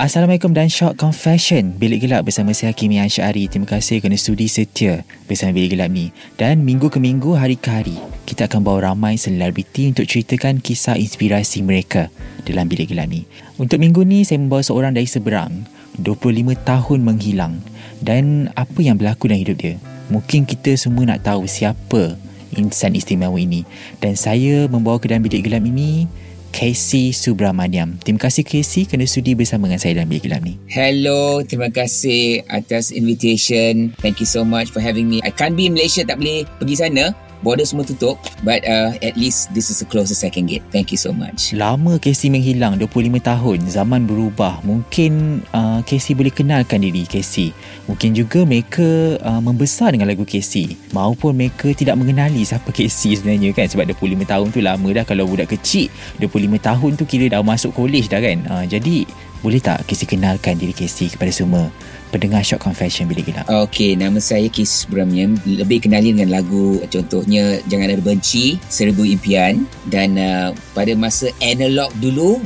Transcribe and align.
Assalamualaikum 0.00 0.56
dan 0.56 0.72
Shock 0.72 0.96
Confession. 0.96 1.76
Bilik 1.76 2.08
Gelap 2.08 2.24
bersama 2.24 2.56
saya 2.56 2.72
Hakimi 2.72 2.96
Ansyari. 3.04 3.52
Terima 3.52 3.68
kasih 3.68 4.00
kerana 4.00 4.16
studi 4.16 4.48
setia 4.48 5.04
bersama 5.28 5.52
Bilik 5.52 5.76
Gelap 5.76 5.92
ni. 5.92 6.08
Dan 6.40 6.64
minggu 6.64 6.88
ke 6.88 6.96
minggu, 6.96 7.36
hari 7.36 7.60
ke 7.60 7.68
hari 7.68 8.00
Kita 8.24 8.48
akan 8.48 8.64
bawa 8.64 8.88
ramai 8.88 9.20
selebriti 9.20 9.92
untuk 9.92 10.08
ceritakan 10.08 10.64
kisah 10.64 10.96
inspirasi 10.96 11.60
mereka 11.60 12.08
dalam 12.48 12.64
Bilik 12.64 12.88
Gelap 12.88 13.12
ni. 13.12 13.28
Untuk 13.60 13.76
minggu 13.76 14.00
ni, 14.08 14.24
saya 14.24 14.40
membawa 14.40 14.64
seorang 14.64 14.96
dari 14.96 15.04
seberang 15.04 15.68
25 16.00 16.56
tahun 16.64 16.98
menghilang. 17.04 17.60
Dan 18.00 18.48
apa 18.56 18.80
yang 18.80 18.96
berlaku 18.96 19.28
dalam 19.28 19.44
hidup 19.44 19.60
dia? 19.60 19.76
Mungkin 20.08 20.48
kita 20.48 20.80
semua 20.80 21.12
nak 21.12 21.28
tahu 21.28 21.44
siapa 21.44 22.16
insan 22.56 22.96
istimewa 22.96 23.36
ini. 23.36 23.68
Dan 24.00 24.16
saya 24.16 24.64
membawa 24.64 24.96
ke 24.96 25.12
dalam 25.12 25.20
Bilik 25.20 25.44
Gelap 25.44 25.60
ini 25.60 26.08
Casey 26.50 27.14
Subramaniam. 27.14 27.96
Terima 28.02 28.20
kasih 28.20 28.44
Casey 28.44 28.84
kerana 28.84 29.06
sudi 29.06 29.32
bersama 29.38 29.70
dengan 29.70 29.80
saya 29.80 30.02
dalam 30.02 30.10
bilik 30.10 30.28
gelap 30.28 30.42
ni. 30.44 30.58
Hello, 30.68 31.40
terima 31.46 31.70
kasih 31.70 32.44
atas 32.50 32.90
invitation. 32.92 33.94
Thank 34.02 34.20
you 34.20 34.28
so 34.28 34.44
much 34.44 34.74
for 34.74 34.82
having 34.82 35.08
me. 35.08 35.22
I 35.24 35.32
can't 35.32 35.54
be 35.54 35.70
in 35.70 35.74
Malaysia, 35.78 36.02
tak 36.04 36.20
boleh 36.20 36.44
pergi 36.58 36.76
sana 36.76 37.29
border 37.40 37.64
semua 37.64 37.84
tutup 37.84 38.20
but 38.44 38.60
uh, 38.64 38.94
at 39.00 39.16
least 39.16 39.52
this 39.52 39.68
is 39.68 39.80
the 39.80 39.88
closest 39.88 40.24
I 40.24 40.32
can 40.32 40.46
get. 40.48 40.64
Thank 40.72 40.92
you 40.92 41.00
so 41.00 41.12
much. 41.12 41.52
Lama 41.56 42.00
Casey 42.00 42.32
menghilang 42.32 42.76
25 42.78 43.20
tahun. 43.20 43.58
Zaman 43.68 44.04
berubah. 44.08 44.62
Mungkin 44.64 45.42
uh, 45.52 45.80
Casey 45.84 46.16
boleh 46.16 46.32
kenalkan 46.32 46.84
diri 46.84 47.04
Casey 47.04 47.52
mungkin 47.88 48.14
juga 48.14 48.46
mereka 48.46 49.18
uh, 49.20 49.42
membesar 49.42 49.92
dengan 49.92 50.06
lagu 50.08 50.22
Casey 50.22 50.78
maupun 50.94 51.34
mereka 51.34 51.72
tidak 51.74 51.98
mengenali 51.98 52.44
siapa 52.46 52.70
Casey 52.70 53.18
sebenarnya 53.18 53.52
kan? 53.56 53.66
Sebab 53.66 53.90
25 53.92 54.24
tahun 54.24 54.46
tu 54.52 54.60
lama 54.62 54.88
dah. 54.92 55.04
Kalau 55.04 55.24
budak 55.26 55.52
kecil 55.52 55.90
25 56.22 56.60
tahun 56.60 56.90
tu 56.96 57.04
kira 57.08 57.26
dah 57.32 57.42
masuk 57.42 57.74
college 57.74 58.08
dah 58.08 58.20
kan? 58.22 58.38
Uh, 58.46 58.64
jadi 58.68 59.04
boleh 59.40 59.60
tak 59.60 59.88
Casey 59.88 60.04
kenalkan 60.04 60.60
diri 60.60 60.76
Casey 60.76 61.08
kepada 61.08 61.32
semua 61.32 61.72
pendengar 62.10 62.42
Shock 62.42 62.66
Confession 62.66 63.06
Bila 63.06 63.22
Gelap? 63.22 63.46
Okey, 63.48 63.94
nama 63.94 64.18
saya 64.18 64.50
Casey 64.50 64.84
Subramaniam. 64.84 65.38
Lebih 65.46 65.86
kenali 65.86 66.12
dengan 66.12 66.42
lagu 66.42 66.82
contohnya 66.90 67.62
Jangan 67.70 67.94
Ada 67.94 68.02
Benci, 68.02 68.58
Seribu 68.66 69.06
Impian. 69.06 69.64
Dan 69.86 70.18
uh, 70.18 70.50
pada 70.74 70.92
masa 70.98 71.30
analog 71.40 71.94
dulu, 72.02 72.42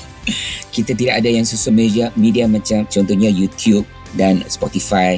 kita 0.76 0.92
tidak 0.92 1.24
ada 1.24 1.28
yang 1.32 1.48
social 1.48 1.74
media, 1.74 2.12
media 2.14 2.44
macam 2.44 2.84
contohnya 2.86 3.32
YouTube 3.32 3.88
dan 4.14 4.44
Spotify. 4.46 5.16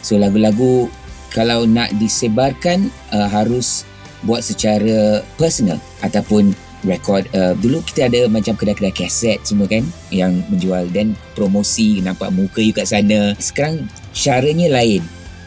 So 0.00 0.16
lagu-lagu 0.16 0.88
kalau 1.34 1.66
nak 1.66 1.90
disebarkan 1.98 2.88
uh, 3.10 3.28
harus 3.28 3.82
buat 4.24 4.40
secara 4.40 5.20
personal 5.36 5.76
ataupun 6.00 6.56
record 6.84 7.26
uh, 7.32 7.56
dulu 7.58 7.80
kita 7.82 8.06
ada 8.12 8.28
macam 8.28 8.54
kedai-kedai 8.54 8.94
kaset 8.94 9.40
semua 9.42 9.66
kan 9.66 9.82
yang 10.12 10.44
menjual. 10.52 10.86
Dan 10.92 11.16
promosi 11.32 11.98
nampak 12.04 12.30
muka 12.30 12.60
you 12.60 12.76
kat 12.76 12.86
sana. 12.86 13.32
Sekarang 13.40 13.88
caranya 14.12 14.70
lain. 14.70 15.02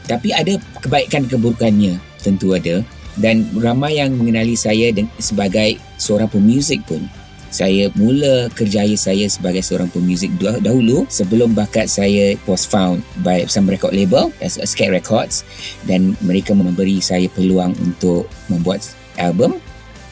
Tapi 0.09 0.33
ada 0.33 0.57
kebaikan 0.81 1.29
keburukannya 1.29 2.01
tentu 2.19 2.57
ada. 2.57 2.81
Dan 3.17 3.49
ramai 3.57 3.97
yang 3.97 4.13
mengenali 4.13 4.53
saya 4.53 4.93
sebagai 5.17 5.81
seorang 5.97 6.29
pemuzik 6.29 6.85
pun. 6.85 7.01
Saya 7.47 7.87
mula 7.95 8.51
kerjaya 8.53 8.93
saya 8.99 9.25
sebagai 9.31 9.63
seorang 9.63 9.87
pemuzik 9.89 10.29
dahulu 10.37 11.07
sebelum 11.07 11.55
bakat 11.55 11.87
saya 11.87 12.35
was 12.43 12.67
found 12.67 13.01
by 13.23 13.47
some 13.47 13.65
record 13.65 13.95
label 13.95 14.29
as 14.43 14.59
a 14.59 14.67
Records. 14.91 15.47
Dan 15.87 16.13
mereka 16.21 16.53
memberi 16.53 17.01
saya 17.01 17.25
peluang 17.31 17.73
untuk 17.81 18.29
membuat 18.51 18.85
album. 19.17 19.57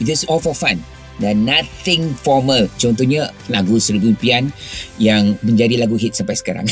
It 0.00 0.10
is 0.10 0.26
all 0.26 0.40
for 0.42 0.56
fun 0.56 0.82
dan 1.22 1.44
nothing 1.44 2.12
formal. 2.20 2.68
Contohnya 2.76 3.32
lagu 3.48 3.80
Seribu 3.80 4.12
Impian 4.12 4.52
yang 5.00 5.36
menjadi 5.40 5.80
lagu 5.80 5.96
hit 5.96 6.16
sampai 6.16 6.36
sekarang. 6.36 6.66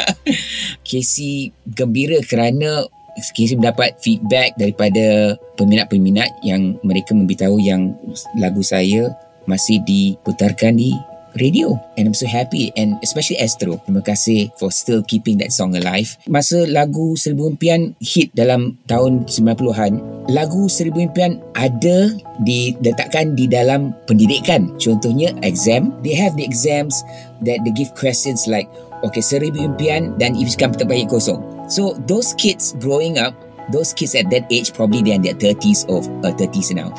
Casey 0.88 1.52
gembira 1.64 2.20
kerana 2.24 2.84
Casey 3.32 3.54
mendapat 3.54 3.96
feedback 4.02 4.58
daripada 4.58 5.38
peminat-peminat 5.54 6.42
yang 6.42 6.76
mereka 6.82 7.14
memberitahu 7.14 7.62
yang 7.62 7.94
lagu 8.36 8.60
saya 8.60 9.14
masih 9.46 9.80
diputarkan 9.84 10.74
di 10.76 10.96
radio. 11.38 11.78
And 11.98 12.08
I'm 12.10 12.16
so 12.16 12.26
happy. 12.26 12.72
And 12.76 12.98
especially 13.02 13.38
Astro. 13.38 13.78
Terima 13.84 14.02
kasih 14.02 14.54
for 14.58 14.70
still 14.70 15.02
keeping 15.04 15.38
that 15.42 15.50
song 15.50 15.74
alive. 15.74 16.14
Masa 16.30 16.66
lagu 16.66 17.14
Seribu 17.18 17.50
Impian 17.50 17.94
hit 18.02 18.30
dalam 18.34 18.78
tahun 18.86 19.26
90-an 19.26 19.92
lagu 20.30 20.66
Seribu 20.70 21.04
Impian 21.04 21.42
ada 21.54 22.12
diletakkan 22.42 23.36
di 23.36 23.46
dalam 23.50 23.92
pendidikan. 24.08 24.74
Contohnya 24.78 25.34
exam. 25.44 25.92
They 26.02 26.16
have 26.16 26.34
the 26.38 26.46
exams 26.46 27.02
that 27.44 27.60
they 27.62 27.72
give 27.74 27.92
questions 27.98 28.46
like 28.48 28.66
okay 29.02 29.22
Seribu 29.22 29.60
Impian 29.60 30.16
dan 30.16 30.38
ibiskan 30.38 30.74
terbaik 30.74 31.12
kosong. 31.12 31.42
So 31.68 31.96
those 32.04 32.36
kids 32.36 32.76
growing 32.80 33.16
up 33.16 33.32
those 33.72 33.92
kids 33.96 34.14
at 34.14 34.28
that 34.28 34.44
age 34.50 34.72
probably 34.74 35.00
they're 35.00 35.16
in 35.16 35.24
their 35.24 35.34
30s 35.34 35.88
or 35.88 36.04
uh, 36.20 36.32
30s 36.36 36.74
now 36.76 36.92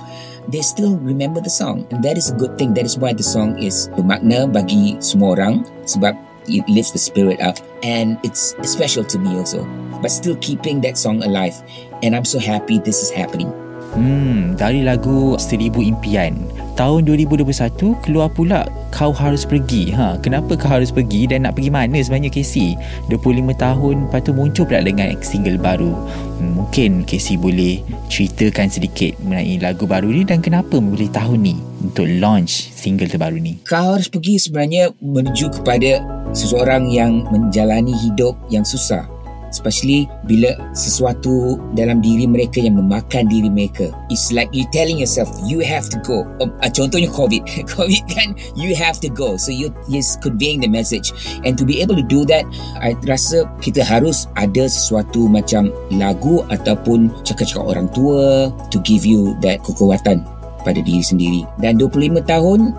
they 0.47 0.61
still 0.61 0.97
remember 0.97 1.41
the 1.41 1.49
song. 1.49 1.87
And 1.91 2.03
that 2.03 2.17
is 2.17 2.29
a 2.29 2.35
good 2.35 2.57
thing. 2.57 2.73
That 2.73 2.85
is 2.85 2.97
why 2.97 3.13
the 3.13 3.23
song 3.25 3.57
is 3.57 3.89
bermakna 3.97 4.51
bagi 4.51 5.01
semua 5.01 5.39
orang 5.39 5.65
sebab 5.89 6.13
it 6.45 6.67
lifts 6.69 6.93
the 6.93 7.01
spirit 7.01 7.41
up. 7.41 7.57
And 7.81 8.21
it's 8.21 8.53
special 8.61 9.03
to 9.09 9.17
me 9.17 9.33
also. 9.33 9.65
But 10.01 10.13
still 10.13 10.37
keeping 10.37 10.81
that 10.85 10.97
song 10.97 11.25
alive. 11.25 11.57
And 12.05 12.13
I'm 12.13 12.25
so 12.25 12.37
happy 12.37 12.77
this 12.77 13.01
is 13.01 13.09
happening 13.09 13.49
Hmm, 13.95 14.59
dari 14.59 14.83
lagu 14.83 15.39
Seribu 15.39 15.79
Impian 15.79 16.35
tahun 16.75 17.07
2021 17.07 17.95
keluar 18.03 18.27
pula 18.27 18.67
Kau 18.91 19.15
Harus 19.15 19.47
Pergi. 19.47 19.95
Ha, 19.95 20.19
kenapa 20.19 20.59
kau 20.59 20.67
harus 20.67 20.91
pergi 20.91 21.31
dan 21.31 21.47
nak 21.47 21.55
pergi 21.55 21.71
mana 21.71 21.95
sebenarnya 22.03 22.31
Casey? 22.31 22.75
25 23.07 23.55
tahun 23.55 23.95
lepas 24.07 24.21
tu 24.27 24.31
muncul 24.35 24.67
pula 24.67 24.83
dengan 24.83 25.15
single 25.23 25.55
baru. 25.55 25.95
Hmm, 26.39 26.59
mungkin 26.59 27.07
Casey 27.07 27.39
boleh 27.39 27.79
ceritakan 28.11 28.67
sedikit 28.67 29.15
mengenai 29.23 29.63
lagu 29.63 29.87
baru 29.87 30.11
ni 30.11 30.27
dan 30.27 30.43
kenapa 30.43 30.75
memilih 30.75 31.07
tahun 31.15 31.39
ni 31.39 31.55
untuk 31.79 32.07
launch 32.19 32.75
single 32.75 33.07
terbaru 33.07 33.39
ni. 33.39 33.63
Kau 33.63 33.95
Harus 33.95 34.11
Pergi 34.11 34.35
sebenarnya 34.43 34.91
menuju 34.99 35.55
kepada 35.55 36.03
seseorang 36.35 36.91
yang 36.91 37.23
menjalani 37.31 37.95
hidup 37.95 38.35
yang 38.51 38.67
susah 38.67 39.14
especially 39.55 40.11
bila 40.27 40.51
sesuatu 40.75 41.55
dalam 41.79 42.03
diri 42.03 42.27
mereka 42.27 42.59
yang 42.59 42.75
memakan 42.75 43.31
diri 43.31 43.47
mereka. 43.47 43.87
It's 44.11 44.35
like 44.35 44.51
you 44.51 44.67
telling 44.75 44.99
yourself 44.99 45.31
you 45.47 45.63
have 45.63 45.87
to 45.95 45.97
go. 46.03 46.27
Uh, 46.43 46.51
contohnya 46.75 47.07
covid. 47.07 47.47
Covid 47.75 48.03
kan 48.11 48.35
you 48.59 48.75
have 48.75 48.99
to 48.99 49.07
go. 49.07 49.39
So 49.39 49.55
you 49.55 49.71
is 49.87 50.19
conveying 50.19 50.59
the 50.59 50.69
message. 50.69 51.15
And 51.47 51.55
to 51.55 51.63
be 51.63 51.79
able 51.79 51.95
to 51.95 52.05
do 52.05 52.27
that 52.27 52.43
I 52.83 52.99
rasa 53.07 53.47
kita 53.63 53.87
harus 53.87 54.27
ada 54.35 54.67
sesuatu 54.67 55.31
macam 55.31 55.71
lagu 55.95 56.43
ataupun 56.51 57.07
cakap-cakap 57.23 57.63
orang 57.63 57.87
tua 57.95 58.51
to 58.73 58.81
give 58.83 59.07
you 59.07 59.37
that 59.39 59.63
kekuatan 59.63 60.27
pada 60.67 60.79
diri 60.81 61.05
sendiri. 61.05 61.45
Dan 61.61 61.79
25 61.79 62.25
tahun 62.25 62.73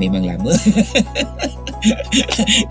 memang 0.00 0.24
lama. 0.24 0.50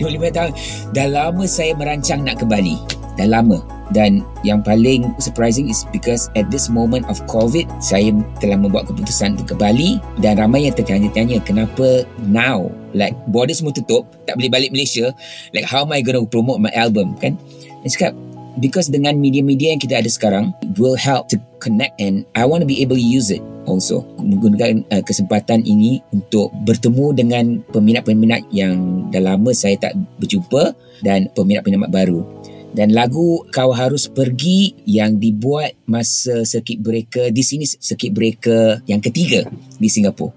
25 0.00 0.32
tahun. 0.32 0.52
Dah 0.96 1.08
lama 1.08 1.44
saya 1.44 1.76
merancang 1.76 2.24
nak 2.24 2.40
kembali 2.40 3.01
dah 3.16 3.28
lama. 3.28 3.60
Dan 3.92 4.24
yang 4.40 4.64
paling 4.64 5.12
surprising 5.20 5.68
is 5.68 5.84
because 5.92 6.32
at 6.32 6.48
this 6.48 6.72
moment 6.72 7.04
of 7.12 7.20
COVID 7.28 7.68
saya 7.84 8.08
telah 8.40 8.56
membuat 8.56 8.88
keputusan 8.88 9.36
untuk 9.36 9.52
ke 9.52 9.56
Bali 9.60 9.90
dan 10.24 10.40
ramai 10.40 10.64
yang 10.64 10.74
tertanya-tanya 10.74 11.44
kenapa 11.44 12.08
now? 12.24 12.72
Like 12.96 13.12
border 13.28 13.52
semua 13.52 13.76
tutup 13.76 14.08
tak 14.24 14.40
boleh 14.40 14.48
balik 14.48 14.70
Malaysia. 14.72 15.12
Like 15.52 15.68
how 15.68 15.84
am 15.84 15.92
I 15.92 16.00
going 16.00 16.16
to 16.16 16.24
promote 16.24 16.64
my 16.64 16.72
album 16.72 17.20
kan? 17.20 17.36
Dan 17.84 17.88
cakap 17.92 18.12
because 18.60 18.88
dengan 18.88 19.16
media-media 19.20 19.76
yang 19.76 19.80
kita 19.80 20.00
ada 20.00 20.08
sekarang 20.08 20.52
will 20.76 20.96
help 20.96 21.28
to 21.32 21.40
connect 21.60 21.96
and 22.00 22.24
I 22.36 22.44
want 22.44 22.64
to 22.64 22.68
be 22.68 22.80
able 22.80 22.96
to 22.96 23.04
use 23.04 23.28
it 23.28 23.40
also. 23.64 24.04
Menggunakan 24.18 24.84
uh, 24.90 25.02
kesempatan 25.04 25.62
ini 25.64 26.02
untuk 26.12 26.50
bertemu 26.66 27.06
dengan 27.16 27.44
peminat-peminat 27.70 28.42
yang 28.50 29.06
dah 29.14 29.22
lama 29.22 29.52
saya 29.54 29.78
tak 29.78 29.96
berjumpa 30.18 30.74
dan 31.06 31.30
peminat-peminat 31.32 31.90
baru 31.90 32.26
dan 32.72 32.92
lagu 32.92 33.44
Kau 33.52 33.72
Harus 33.72 34.08
Pergi 34.08 34.72
yang 34.88 35.20
dibuat 35.20 35.76
masa 35.84 36.44
circuit 36.48 36.80
breaker 36.80 37.28
di 37.28 37.44
sini 37.44 37.64
circuit 37.68 38.12
breaker 38.12 38.84
yang 38.88 39.00
ketiga 39.04 39.44
di 39.76 39.88
Singapura 39.88 40.32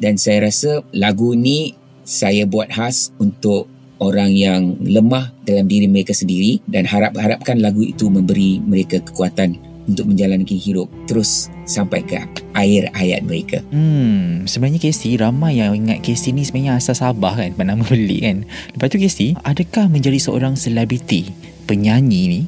dan 0.00 0.16
saya 0.16 0.48
rasa 0.48 0.80
lagu 0.96 1.36
ni 1.36 1.76
saya 2.06 2.48
buat 2.48 2.72
khas 2.72 3.12
untuk 3.20 3.68
orang 4.00 4.32
yang 4.32 4.80
lemah 4.80 5.30
dalam 5.44 5.68
diri 5.68 5.86
mereka 5.86 6.16
sendiri 6.16 6.58
dan 6.64 6.88
harap-harapkan 6.88 7.60
lagu 7.60 7.84
itu 7.84 8.08
memberi 8.08 8.58
mereka 8.64 8.98
kekuatan 9.04 9.60
untuk 9.86 10.06
menjalankan 10.08 10.56
hidup 10.56 10.86
terus 11.10 11.50
sampai 11.66 12.06
ke 12.06 12.22
akhir 12.54 12.94
hayat 12.94 13.26
mereka. 13.26 13.58
Hmm, 13.74 14.46
sebenarnya 14.46 14.90
Casey 14.90 15.18
ramai 15.18 15.58
yang 15.58 15.74
ingat 15.74 16.00
Casey 16.06 16.30
ni 16.30 16.46
sebenarnya 16.46 16.78
asal 16.78 16.94
Sabah 16.94 17.34
kan, 17.34 17.52
nama 17.58 17.82
beli 17.82 18.22
kan. 18.22 18.46
Lepas 18.74 18.88
tu 18.90 18.98
Casey, 19.02 19.28
adakah 19.42 19.90
menjadi 19.90 20.18
seorang 20.22 20.54
selebriti, 20.54 21.30
penyanyi 21.70 22.22
ni 22.26 22.40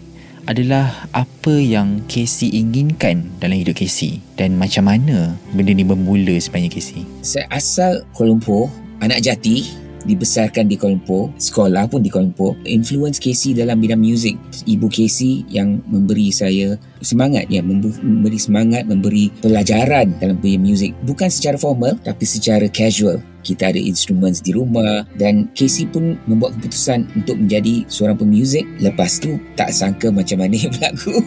adalah 0.51 1.07
apa 1.15 1.55
yang 1.55 2.03
Casey 2.11 2.51
inginkan 2.59 3.31
dalam 3.39 3.55
hidup 3.55 3.79
Casey 3.79 4.19
dan 4.35 4.59
macam 4.59 4.91
mana 4.91 5.39
benda 5.55 5.71
ni 5.71 5.87
bermula 5.87 6.35
sebenarnya 6.43 6.75
Casey? 6.75 7.07
Saya 7.23 7.47
asal 7.55 8.03
Kuala 8.11 8.35
Lumpur, 8.35 8.67
anak 8.99 9.23
jati 9.23 9.63
dibesarkan 10.03 10.67
di 10.67 10.75
Kuala 10.75 10.99
Lumpur, 10.99 11.31
sekolah 11.39 11.87
pun 11.87 12.03
di 12.03 12.11
Kuala 12.11 12.27
Lumpur. 12.27 12.59
Influence 12.67 13.23
Casey 13.23 13.55
dalam 13.55 13.79
bidang 13.79 14.03
muzik. 14.03 14.35
Ibu 14.67 14.91
Casey 14.91 15.47
yang 15.47 15.79
memberi 15.87 16.35
saya 16.35 16.75
semangat, 16.99 17.47
ya, 17.47 17.63
memberi 17.63 18.43
semangat, 18.43 18.91
memberi 18.91 19.31
pelajaran 19.39 20.19
dalam 20.19 20.43
bidang 20.43 20.67
muzik. 20.67 20.99
Bukan 21.07 21.31
secara 21.31 21.55
formal, 21.55 21.95
tapi 22.03 22.27
secara 22.27 22.67
casual 22.67 23.23
kita 23.43 23.75
ada 23.75 23.81
instrumen 23.81 24.33
di 24.33 24.55
rumah 24.55 25.05
dan 25.19 25.51
Casey 25.53 25.87
pun 25.87 26.17
membuat 26.31 26.57
keputusan 26.59 27.11
untuk 27.19 27.37
menjadi 27.39 27.85
seorang 27.91 28.17
pemuzik. 28.19 28.65
Lepas 28.79 29.19
tu 29.19 29.37
tak 29.59 29.75
sangka 29.75 30.09
macam 30.09 30.41
mana 30.41 30.57
berlaku 30.73 31.21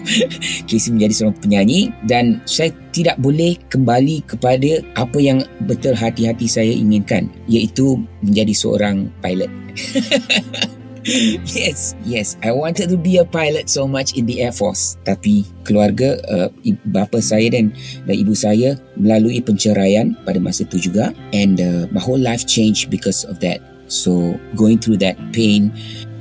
Casey 0.65 0.95
menjadi 0.95 1.13
seorang 1.13 1.37
penyanyi 1.39 1.91
dan 2.07 2.41
saya 2.47 2.71
tidak 2.95 3.19
boleh 3.19 3.59
kembali 3.67 4.23
kepada 4.23 4.79
apa 4.95 5.19
yang 5.19 5.43
betul 5.67 5.91
hati-hati 5.93 6.47
saya 6.47 6.71
inginkan 6.71 7.27
iaitu 7.51 7.99
menjadi 8.23 8.55
seorang 8.55 9.11
pilot 9.19 9.51
yes, 11.45 11.93
yes. 12.01 12.33
I 12.41 12.49
wanted 12.49 12.89
to 12.89 12.97
be 12.97 13.21
a 13.21 13.25
pilot 13.25 13.69
so 13.69 13.85
much 13.85 14.17
in 14.17 14.25
the 14.25 14.41
Air 14.41 14.49
Force. 14.49 14.97
Tapi 15.05 15.45
keluarga, 15.61 16.17
uh, 16.25 16.49
bapa 16.89 17.21
saya 17.21 17.53
dan, 17.53 17.77
dan 18.09 18.15
ibu 18.17 18.33
saya 18.33 18.73
melalui 18.97 19.37
penceraian 19.45 20.17
pada 20.25 20.41
masa 20.41 20.65
itu 20.65 20.89
juga. 20.89 21.13
And 21.29 21.61
uh, 21.61 21.85
my 21.93 22.01
whole 22.01 22.17
life 22.17 22.49
changed 22.49 22.89
because 22.89 23.21
of 23.29 23.37
that. 23.45 23.61
So 23.85 24.33
going 24.57 24.81
through 24.81 24.97
that 25.05 25.13
pain 25.29 25.69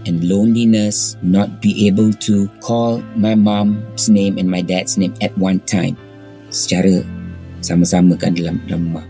and 0.04 0.20
loneliness, 0.20 1.16
not 1.24 1.64
be 1.64 1.88
able 1.88 2.12
to 2.28 2.44
call 2.60 3.00
my 3.16 3.32
mom's 3.32 4.12
name 4.12 4.36
and 4.36 4.52
my 4.52 4.60
dad's 4.60 5.00
name 5.00 5.16
at 5.24 5.32
one 5.40 5.64
time. 5.64 5.96
Secara 6.52 7.00
sama-sama 7.64 8.20
kan 8.20 8.36
dalam, 8.36 8.60
dalam 8.68 8.92
rumah. 8.92 9.06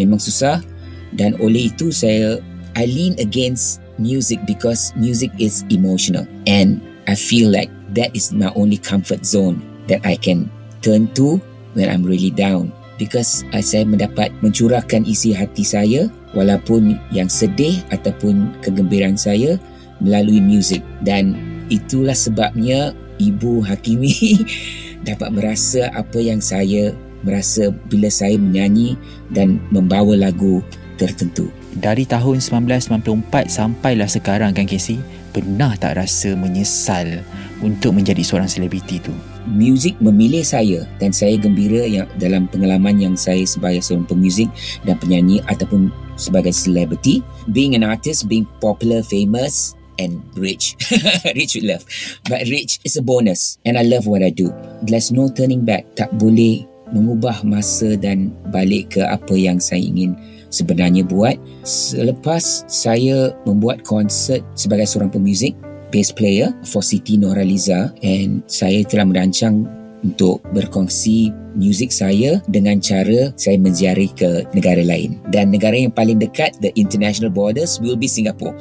Memang 0.00 0.16
susah 0.16 0.64
dan 1.12 1.36
oleh 1.44 1.68
itu 1.68 1.92
saya 1.92 2.40
I 2.72 2.88
lean 2.88 3.20
against 3.20 3.79
music 4.00 4.40
because 4.48 4.96
music 4.96 5.28
is 5.36 5.62
emotional. 5.68 6.24
And 6.48 6.80
I 7.04 7.14
feel 7.14 7.52
like 7.52 7.68
that 7.92 8.16
is 8.16 8.32
my 8.32 8.48
only 8.56 8.80
comfort 8.80 9.28
zone 9.28 9.60
that 9.92 10.00
I 10.02 10.16
can 10.16 10.48
turn 10.80 11.12
to 11.20 11.36
when 11.76 11.92
I'm 11.92 12.02
really 12.02 12.32
down. 12.32 12.72
Because 12.96 13.44
uh, 13.56 13.64
saya 13.64 13.88
mendapat 13.88 14.32
mencurahkan 14.44 15.08
isi 15.08 15.32
hati 15.32 15.64
saya 15.64 16.08
walaupun 16.36 17.00
yang 17.12 17.32
sedih 17.32 17.80
ataupun 17.92 18.52
kegembiraan 18.60 19.16
saya 19.16 19.56
melalui 20.00 20.40
music. 20.40 20.84
Dan 21.00 21.36
itulah 21.72 22.16
sebabnya 22.16 22.92
ibu 23.20 23.64
Hakimi 23.64 24.44
dapat 25.08 25.32
merasa 25.32 25.88
apa 25.96 26.20
yang 26.20 26.44
saya 26.44 26.92
merasa 27.20 27.68
bila 27.88 28.08
saya 28.08 28.36
menyanyi 28.40 28.96
dan 29.32 29.60
membawa 29.68 30.16
lagu 30.16 30.64
tertentu 30.96 31.52
dari 31.78 32.02
tahun 32.02 32.42
1994 32.42 33.46
sampailah 33.46 34.10
sekarang 34.10 34.50
kan 34.50 34.66
Casey 34.66 34.98
pernah 35.30 35.78
tak 35.78 35.94
rasa 35.94 36.34
menyesal 36.34 37.22
untuk 37.62 37.94
menjadi 37.94 38.26
seorang 38.26 38.50
selebriti 38.50 38.98
tu? 38.98 39.14
Muzik 39.46 39.94
memilih 40.02 40.42
saya 40.42 40.82
dan 40.98 41.14
saya 41.14 41.38
gembira 41.38 41.86
yang 41.86 42.10
dalam 42.18 42.50
pengalaman 42.50 42.98
yang 42.98 43.14
saya 43.14 43.46
sebagai 43.46 43.80
seorang 43.86 44.06
pemuzik 44.10 44.50
dan 44.82 44.98
penyanyi 44.98 45.38
ataupun 45.46 45.94
sebagai 46.18 46.50
selebriti. 46.50 47.22
Being 47.54 47.78
an 47.78 47.86
artist 47.86 48.26
being 48.26 48.50
popular 48.58 49.06
famous 49.06 49.78
and 50.02 50.18
rich. 50.34 50.74
Rich 51.38 51.60
with 51.60 51.66
love. 51.70 51.84
But 52.26 52.48
rich 52.48 52.80
is 52.82 52.96
a 52.96 53.04
bonus 53.04 53.60
and 53.62 53.76
I 53.78 53.84
love 53.86 54.08
what 54.08 54.26
I 54.26 54.34
do. 54.34 54.50
There's 54.82 55.12
no 55.12 55.28
turning 55.30 55.62
back. 55.62 55.86
Tak 55.94 56.16
boleh 56.16 56.66
mengubah 56.90 57.46
masa 57.46 57.94
dan 57.94 58.34
balik 58.50 58.98
ke 58.98 59.02
apa 59.06 59.34
yang 59.38 59.62
saya 59.62 59.78
ingin 59.78 60.18
sebenarnya 60.50 61.06
buat. 61.06 61.38
Selepas 61.64 62.68
saya 62.68 63.32
membuat 63.46 63.82
konsert 63.86 64.44
sebagai 64.54 64.86
seorang 64.86 65.10
pemuzik 65.10 65.56
bass 65.90 66.14
player 66.14 66.54
for 66.62 66.82
Siti 66.82 67.18
Noraliza 67.18 67.90
and 68.02 68.46
saya 68.46 68.86
telah 68.86 69.06
merancang 69.10 69.66
untuk 70.00 70.40
berkongsi 70.56 71.28
muzik 71.58 71.92
saya 71.92 72.40
dengan 72.48 72.80
cara 72.80 73.34
saya 73.36 73.58
menziarahi 73.60 74.10
ke 74.16 74.30
negara 74.56 74.80
lain. 74.80 75.20
Dan 75.28 75.52
negara 75.52 75.76
yang 75.76 75.92
paling 75.92 76.16
dekat 76.16 76.56
the 76.64 76.72
international 76.78 77.28
borders 77.28 77.82
will 77.82 77.98
be 77.98 78.08
Singapore. 78.08 78.54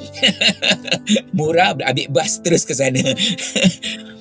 Murah 1.37 1.77
ambil 1.79 2.07
bas 2.11 2.41
terus 2.43 2.65
ke 2.65 2.73
sana. 2.75 3.01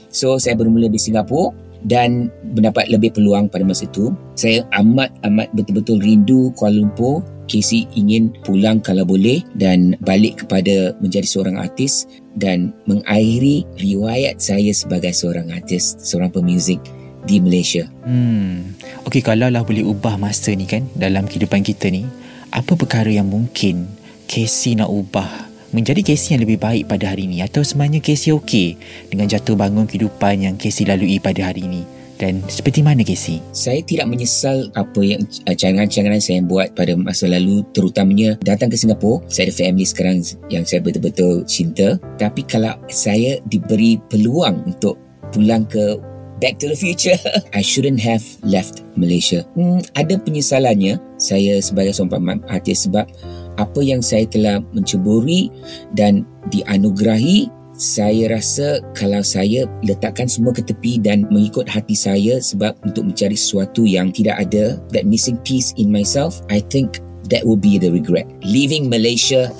So 0.08 0.40
saya 0.40 0.56
bermula 0.56 0.88
di 0.88 0.96
Singapura 0.96 1.52
dan 1.84 2.32
mendapat 2.56 2.88
lebih 2.88 3.12
peluang 3.12 3.52
pada 3.52 3.60
masa 3.62 3.84
itu. 3.84 4.08
Saya 4.34 4.64
amat 4.80 5.12
amat 5.28 5.52
betul-betul 5.52 6.00
rindu 6.00 6.48
Kuala 6.56 6.80
Lumpur 6.80 7.20
Casey 7.48 7.88
ingin 7.96 8.30
pulang 8.44 8.78
kalau 8.84 9.08
boleh 9.08 9.42
dan 9.56 9.96
balik 10.04 10.44
kepada 10.44 10.94
menjadi 11.00 11.26
seorang 11.26 11.56
artis 11.56 12.06
dan 12.36 12.76
mengakhiri 12.84 13.66
riwayat 13.80 14.38
saya 14.38 14.70
sebagai 14.70 15.10
seorang 15.16 15.50
artis, 15.50 15.96
seorang 15.98 16.30
pemuzik 16.30 16.78
di 17.24 17.42
Malaysia. 17.42 17.88
Hmm. 18.06 18.78
Okey, 19.08 19.24
kalau 19.24 19.48
lah 19.48 19.64
boleh 19.64 19.82
ubah 19.82 20.20
masa 20.20 20.54
ni 20.54 20.68
kan 20.68 20.86
dalam 20.94 21.26
kehidupan 21.26 21.64
kita 21.64 21.88
ni, 21.90 22.06
apa 22.52 22.76
perkara 22.76 23.10
yang 23.10 23.26
mungkin 23.26 23.88
Casey 24.28 24.76
nak 24.76 24.92
ubah 24.92 25.48
menjadi 25.72 26.00
Casey 26.00 26.36
yang 26.36 26.44
lebih 26.44 26.60
baik 26.60 26.88
pada 26.88 27.12
hari 27.12 27.28
ini 27.28 27.44
atau 27.44 27.60
sebenarnya 27.60 28.00
Casey 28.00 28.32
okey 28.32 28.76
dengan 29.12 29.28
jatuh 29.28 29.56
bangun 29.56 29.84
kehidupan 29.84 30.44
yang 30.44 30.54
Casey 30.56 30.88
lalui 30.88 31.20
pada 31.20 31.52
hari 31.52 31.68
ini? 31.68 31.97
Dan 32.18 32.42
seperti 32.50 32.82
mana 32.82 33.06
Casey? 33.06 33.38
Saya 33.54 33.80
tidak 33.86 34.10
menyesal 34.10 34.68
apa 34.74 35.00
yang 35.00 35.22
uh, 35.46 35.54
cadangan-cadangan 35.54 36.22
saya 36.22 36.42
buat 36.42 36.74
pada 36.74 36.98
masa 36.98 37.30
lalu 37.30 37.62
terutamanya 37.72 38.34
datang 38.42 38.68
ke 38.68 38.76
Singapura. 38.76 39.22
Saya 39.30 39.48
ada 39.48 39.54
family 39.54 39.86
sekarang 39.86 40.20
yang 40.50 40.66
saya 40.66 40.82
betul-betul 40.82 41.46
cinta. 41.46 41.96
Tapi 42.18 42.42
kalau 42.44 42.74
saya 42.90 43.38
diberi 43.46 43.96
peluang 44.10 44.66
untuk 44.66 44.98
pulang 45.30 45.64
ke 45.70 45.98
Back 46.38 46.62
to 46.62 46.70
the 46.70 46.78
future. 46.78 47.18
I 47.58 47.66
shouldn't 47.66 47.98
have 47.98 48.22
left 48.46 48.86
Malaysia. 48.94 49.42
Hmm, 49.58 49.82
ada 49.98 50.14
penyesalannya 50.22 51.02
saya 51.18 51.58
sebagai 51.58 51.90
seorang 51.90 52.38
artis 52.46 52.86
sebab 52.86 53.10
apa 53.58 53.80
yang 53.82 53.98
saya 53.98 54.22
telah 54.30 54.62
menceburi 54.70 55.50
dan 55.98 56.22
dianugerahi 56.54 57.50
saya 57.78 58.26
rasa 58.34 58.82
kalau 58.98 59.22
saya 59.22 59.70
letakkan 59.86 60.26
semua 60.26 60.50
ke 60.50 60.66
tepi 60.66 60.98
dan 60.98 61.30
mengikut 61.30 61.70
hati 61.70 61.94
saya 61.94 62.42
sebab 62.42 62.74
untuk 62.82 63.06
mencari 63.06 63.38
sesuatu 63.38 63.86
yang 63.86 64.10
tidak 64.10 64.42
ada 64.42 64.82
that 64.90 65.06
missing 65.06 65.38
piece 65.46 65.70
in 65.78 65.86
myself 65.88 66.42
I 66.50 66.58
think 66.58 66.98
that 67.30 67.46
will 67.46 67.60
be 67.60 67.78
the 67.78 67.88
regret. 67.88 68.26
Leaving 68.42 68.90
Malaysia 68.90 69.54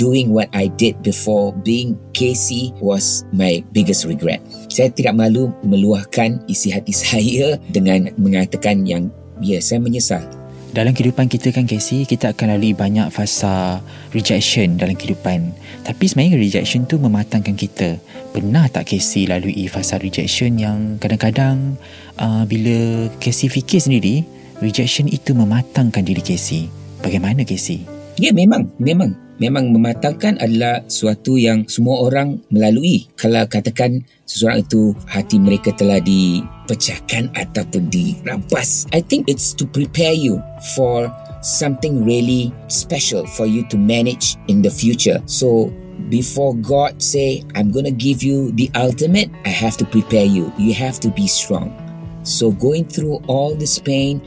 doing 0.00 0.32
what 0.32 0.48
I 0.56 0.72
did 0.80 1.02
before 1.04 1.52
being 1.60 1.98
Casey 2.16 2.72
was 2.80 3.26
my 3.34 3.60
biggest 3.76 4.08
regret. 4.08 4.40
Saya 4.72 4.88
tidak 4.94 5.18
malu 5.18 5.52
meluahkan 5.66 6.40
isi 6.48 6.72
hati 6.72 6.96
saya 7.04 7.60
dengan 7.70 8.08
mengatakan 8.16 8.88
yang 8.88 9.12
ya 9.44 9.58
yeah, 9.58 9.60
saya 9.60 9.82
menyesal 9.82 10.24
dalam 10.72 10.96
kehidupan 10.96 11.28
kita 11.28 11.52
kan 11.52 11.68
Casey 11.68 12.08
kita 12.08 12.32
akan 12.32 12.56
lalui 12.56 12.72
banyak 12.72 13.12
fasa 13.12 13.84
rejection 14.16 14.80
dalam 14.80 14.96
kehidupan. 14.96 15.52
Tapi 15.84 16.04
sebenarnya 16.08 16.40
rejection 16.40 16.88
tu 16.88 16.96
mematangkan 16.96 17.52
kita. 17.52 18.00
Pernah 18.32 18.72
tak 18.72 18.88
Casey 18.88 19.28
lalui 19.28 19.68
fasa 19.68 20.00
rejection 20.00 20.56
yang 20.56 20.96
kadang-kadang 20.96 21.76
uh, 22.16 22.48
bila 22.48 23.06
Casey 23.20 23.52
fikir 23.52 23.84
sendiri 23.84 24.24
rejection 24.64 25.12
itu 25.12 25.36
mematangkan 25.36 26.00
diri 26.00 26.24
Casey? 26.24 26.72
Bagaimana 27.04 27.44
Casey? 27.44 27.84
Ya 28.16 28.32
memang 28.32 28.72
memang 28.80 29.12
memang 29.38 29.72
mematangkan 29.72 30.36
adalah 30.42 30.84
suatu 30.90 31.38
yang 31.40 31.64
semua 31.70 32.04
orang 32.04 32.42
melalui. 32.52 33.08
Kalau 33.16 33.44
katakan 33.48 34.04
seseorang 34.28 34.64
itu 34.64 34.92
hati 35.08 35.36
mereka 35.40 35.72
telah 35.76 36.00
dipecahkan 36.02 37.32
ataupun 37.36 37.88
dirampas. 37.88 38.88
I 38.92 39.00
think 39.00 39.30
it's 39.30 39.56
to 39.56 39.64
prepare 39.68 40.12
you 40.12 40.40
for 40.76 41.08
something 41.42 42.06
really 42.06 42.54
special 42.70 43.26
for 43.26 43.44
you 43.44 43.66
to 43.68 43.76
manage 43.76 44.38
in 44.46 44.62
the 44.62 44.70
future. 44.70 45.18
So 45.26 45.74
before 46.08 46.54
God 46.54 47.02
say, 47.02 47.42
I'm 47.54 47.70
going 47.70 47.86
to 47.86 47.94
give 47.94 48.22
you 48.22 48.52
the 48.54 48.70
ultimate, 48.74 49.28
I 49.44 49.52
have 49.52 49.76
to 49.82 49.84
prepare 49.84 50.24
you. 50.24 50.52
You 50.56 50.72
have 50.74 51.00
to 51.02 51.10
be 51.10 51.26
strong. 51.26 51.74
So 52.22 52.54
going 52.54 52.86
through 52.86 53.18
all 53.26 53.58
this 53.58 53.82
pain, 53.82 54.22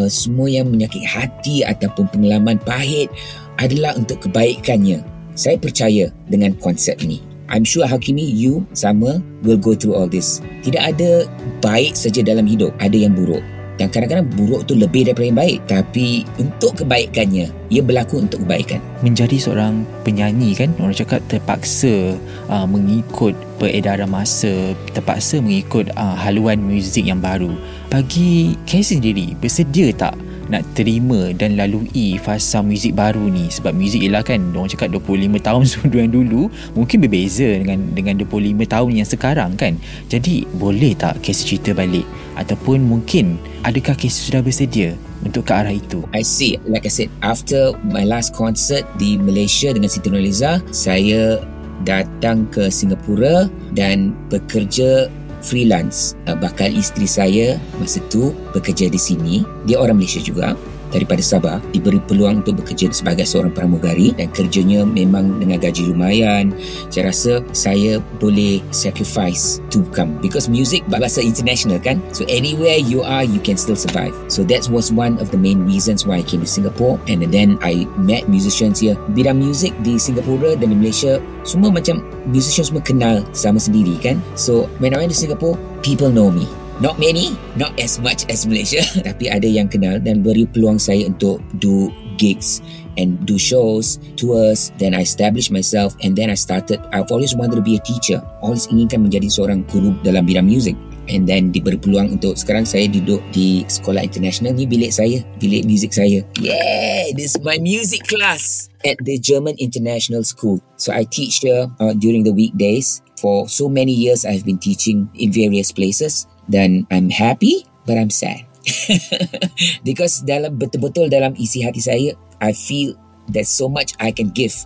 uh, 0.00 0.10
semua 0.10 0.50
yang 0.50 0.72
menyakit 0.72 1.04
hati 1.04 1.62
ataupun 1.62 2.10
pengalaman 2.10 2.58
pahit 2.64 3.12
adalah 3.58 3.94
untuk 3.94 4.24
kebaikannya. 4.24 5.02
Saya 5.34 5.58
percaya 5.58 6.10
dengan 6.30 6.54
konsep 6.62 6.98
ini. 7.02 7.18
I'm 7.50 7.66
sure 7.66 7.84
Hakimi, 7.84 8.24
you 8.24 8.64
sama 8.72 9.20
will 9.44 9.60
go 9.60 9.76
through 9.76 9.94
all 9.98 10.08
this. 10.08 10.40
Tidak 10.64 10.80
ada 10.80 11.28
baik 11.60 11.92
saja 11.92 12.24
dalam 12.24 12.48
hidup, 12.48 12.72
ada 12.80 12.96
yang 12.96 13.12
buruk. 13.12 13.44
Dan 13.74 13.90
kadang-kadang 13.90 14.30
buruk 14.38 14.70
tu 14.70 14.78
lebih 14.78 15.10
daripada 15.10 15.26
yang 15.26 15.38
baik. 15.38 15.58
Tapi 15.66 16.22
untuk 16.38 16.78
kebaikannya, 16.78 17.50
ia 17.74 17.82
berlaku 17.82 18.22
untuk 18.22 18.46
kebaikan. 18.46 18.78
Menjadi 19.02 19.34
seorang 19.34 19.82
penyanyi 20.06 20.54
kan, 20.54 20.70
orang 20.78 20.94
cakap 20.94 21.20
terpaksa 21.26 22.14
uh, 22.46 22.66
mengikut 22.70 23.34
peredaran 23.58 24.06
masa, 24.06 24.78
terpaksa 24.94 25.42
mengikut 25.42 25.90
uh, 25.98 26.14
haluan 26.14 26.62
muzik 26.62 27.02
yang 27.02 27.18
baru. 27.18 27.50
Bagi 27.90 28.54
Casey 28.62 29.02
sendiri, 29.02 29.34
bersedia 29.42 29.90
tak 29.90 30.14
nak 30.48 30.62
terima 30.76 31.32
dan 31.32 31.56
lalui 31.56 32.16
fasa 32.20 32.60
muzik 32.60 32.96
baru 32.96 33.28
ni. 33.28 33.48
Sebab 33.48 33.72
muzik 33.74 34.02
ialah 34.04 34.24
kan 34.24 34.40
orang 34.52 34.70
cakap 34.70 34.92
25 34.92 35.40
tahun 35.48 35.64
yang 35.92 36.10
dulu 36.12 36.48
mungkin 36.76 36.98
berbeza 37.04 37.46
dengan 37.60 37.78
dengan 37.92 38.14
25 38.20 38.64
tahun 38.66 38.90
yang 38.92 39.08
sekarang 39.08 39.50
kan. 39.56 39.76
Jadi 40.08 40.48
boleh 40.56 40.92
tak 40.96 41.20
Casey 41.24 41.56
cerita 41.56 41.72
balik? 41.76 42.04
Ataupun 42.34 42.82
mungkin 42.82 43.38
adakah 43.62 43.94
Casey 43.94 44.30
sudah 44.30 44.42
bersedia 44.42 44.98
untuk 45.22 45.46
ke 45.46 45.52
arah 45.54 45.74
itu? 45.74 46.02
I 46.10 46.26
see. 46.26 46.58
Like 46.66 46.84
I 46.84 46.92
said 46.92 47.10
after 47.22 47.72
my 47.86 48.02
last 48.02 48.34
concert 48.34 48.82
di 48.98 49.16
Malaysia 49.16 49.70
dengan 49.70 49.88
Siti 49.88 50.10
Nurhaliza 50.10 50.60
saya 50.74 51.40
datang 51.84 52.48
ke 52.50 52.72
Singapura 52.72 53.50
dan 53.76 54.14
bekerja 54.32 55.10
freelance. 55.44 56.16
Uh, 56.24 56.32
bakal 56.34 56.72
isteri 56.72 57.04
saya 57.04 57.46
masa 57.76 58.00
tu 58.08 58.32
bekerja 58.56 58.88
di 58.88 58.96
sini. 58.96 59.44
Dia 59.68 59.76
orang 59.78 60.00
Malaysia 60.00 60.24
juga 60.24 60.56
daripada 60.90 61.22
Sabah 61.24 61.58
diberi 61.72 62.02
peluang 62.04 62.44
untuk 62.44 62.60
bekerja 62.60 62.92
sebagai 62.92 63.24
seorang 63.24 63.54
pramugari 63.54 64.12
dan 64.16 64.28
kerjanya 64.34 64.84
memang 64.84 65.40
dengan 65.40 65.60
gaji 65.62 65.88
lumayan. 65.88 66.52
Saya 66.92 67.10
rasa 67.10 67.32
saya 67.54 68.02
boleh 68.20 68.60
sacrifice 68.74 69.62
to 69.72 69.86
come. 69.94 70.16
Because 70.20 70.50
music 70.50 70.84
bahasa 70.90 71.24
international 71.24 71.80
kan? 71.80 72.02
So 72.12 72.26
anywhere 72.28 72.76
you 72.78 73.04
are 73.06 73.24
you 73.24 73.40
can 73.40 73.56
still 73.56 73.78
survive. 73.78 74.12
So 74.28 74.44
that 74.50 74.68
was 74.68 74.90
one 74.92 75.16
of 75.22 75.30
the 75.30 75.40
main 75.40 75.64
reasons 75.64 76.04
why 76.04 76.20
I 76.20 76.24
came 76.26 76.42
to 76.44 76.50
Singapore. 76.50 77.00
And 77.08 77.24
then 77.30 77.56
I 77.60 77.88
met 78.00 78.28
musicians 78.28 78.80
here. 78.80 78.98
Bidang 79.12 79.40
music 79.40 79.72
di 79.84 79.96
Singapura 79.96 80.56
dan 80.58 80.72
di 80.72 80.76
Malaysia 80.76 81.22
semua 81.44 81.68
macam 81.68 82.00
musicians 82.28 82.72
semua 82.72 82.80
kenal 82.80 83.22
sama 83.36 83.60
sendiri 83.60 84.00
kan? 84.00 84.16
So 84.34 84.66
when 84.80 84.96
I 84.96 85.00
went 85.04 85.12
to 85.12 85.18
Singapore 85.18 85.60
people 85.84 86.08
know 86.08 86.32
me 86.32 86.48
Not 86.82 86.98
many, 86.98 87.38
not 87.54 87.78
as 87.78 88.02
much 88.02 88.26
as 88.26 88.50
Malaysia, 88.50 88.82
tapi 89.06 89.30
ada 89.30 89.46
yang 89.46 89.70
kenal 89.70 90.02
dan 90.02 90.26
beri 90.26 90.42
peluang 90.50 90.82
saya 90.82 91.06
untuk 91.06 91.38
do 91.62 91.86
gigs 92.18 92.58
and 92.98 93.14
do 93.22 93.38
shows, 93.38 94.02
tours. 94.18 94.74
Then 94.82 94.90
I 94.94 95.06
established 95.06 95.54
myself 95.54 95.94
and 96.02 96.18
then 96.18 96.34
I 96.34 96.38
started. 96.38 96.82
I've 96.90 97.10
always 97.14 97.34
wanted 97.34 97.62
to 97.62 97.64
be 97.64 97.78
a 97.78 97.82
teacher. 97.86 98.18
Always 98.42 98.66
inginkan 98.70 99.06
menjadi 99.06 99.30
seorang 99.30 99.62
guru 99.70 99.94
dalam 100.02 100.26
bidang 100.26 100.50
music. 100.50 100.74
And 101.04 101.28
then 101.28 101.52
diberi 101.52 101.76
peluang 101.76 102.16
untuk 102.16 102.34
sekarang 102.40 102.64
saya 102.64 102.88
duduk 102.88 103.20
di 103.28 103.62
sekolah 103.68 104.00
international 104.00 104.56
ni 104.56 104.64
bilik 104.64 104.88
saya, 104.88 105.20
bilik 105.36 105.68
music 105.68 105.92
saya. 105.92 106.24
Yeah, 106.40 107.12
this 107.12 107.36
is 107.36 107.44
my 107.44 107.60
music 107.60 108.08
class 108.08 108.72
at 108.88 108.96
the 109.04 109.20
German 109.20 109.54
International 109.60 110.24
School. 110.24 110.64
So 110.80 110.96
I 110.96 111.04
teach 111.04 111.44
here 111.44 111.68
uh, 111.78 111.94
during 111.94 112.24
the 112.26 112.34
weekdays. 112.34 113.04
For 113.20 113.48
so 113.48 113.72
many 113.72 113.92
years, 113.94 114.24
I've 114.24 114.44
been 114.44 114.60
teaching 114.60 115.08
in 115.16 115.32
various 115.32 115.72
places 115.72 116.28
dan 116.50 116.84
I'm 116.92 117.08
happy 117.12 117.64
but 117.84 118.00
I'm 118.00 118.12
sad. 118.12 118.48
Because 119.86 120.24
dalam 120.24 120.56
betul-betul 120.56 121.12
dalam 121.12 121.36
isi 121.36 121.60
hati 121.60 121.84
saya 121.84 122.10
I 122.40 122.56
feel 122.56 122.96
there's 123.28 123.52
so 123.52 123.68
much 123.68 123.92
I 124.00 124.12
can 124.12 124.32
give 124.32 124.56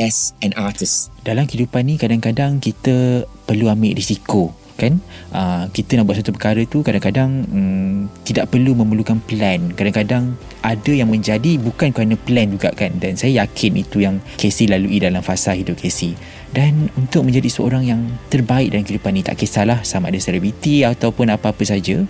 as 0.00 0.32
an 0.40 0.56
artist. 0.56 1.12
Dalam 1.22 1.46
kehidupan 1.46 1.86
ni 1.86 1.94
kadang-kadang 2.00 2.58
kita 2.58 3.28
perlu 3.46 3.68
ambil 3.70 3.94
risiko 3.94 4.63
kan? 4.74 4.98
Uh, 5.30 5.66
kita 5.70 5.98
nak 5.98 6.10
buat 6.10 6.18
satu 6.18 6.34
perkara 6.34 6.62
tu 6.66 6.82
kadang-kadang 6.82 7.30
um, 7.50 7.94
tidak 8.26 8.50
perlu 8.50 8.74
memerlukan 8.74 9.22
plan. 9.24 9.72
Kadang-kadang 9.72 10.34
ada 10.62 10.92
yang 10.92 11.10
menjadi 11.10 11.58
bukan 11.58 11.94
kerana 11.94 12.18
plan 12.18 12.50
juga 12.50 12.74
kan? 12.74 12.94
Dan 12.98 13.14
saya 13.14 13.46
yakin 13.46 13.72
itu 13.80 14.02
yang 14.02 14.18
Casey 14.38 14.66
lalui 14.66 14.98
dalam 14.98 15.22
fasa 15.22 15.54
hidup 15.54 15.78
Casey. 15.78 16.18
Dan 16.54 16.90
untuk 16.94 17.26
menjadi 17.26 17.50
seorang 17.50 17.82
yang 17.82 18.00
terbaik 18.30 18.70
dalam 18.70 18.86
kehidupan 18.86 19.10
ni 19.14 19.22
tak 19.26 19.38
kisahlah 19.38 19.82
sama 19.82 20.10
ada 20.10 20.18
selebriti 20.22 20.86
ataupun 20.86 21.34
apa-apa 21.34 21.66
saja 21.66 22.02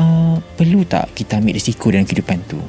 uh, 0.00 0.36
perlu 0.56 0.88
tak 0.88 1.12
kita 1.12 1.40
ambil 1.40 1.56
risiko 1.56 1.92
dalam 1.92 2.08
kehidupan 2.08 2.40
tu? 2.48 2.60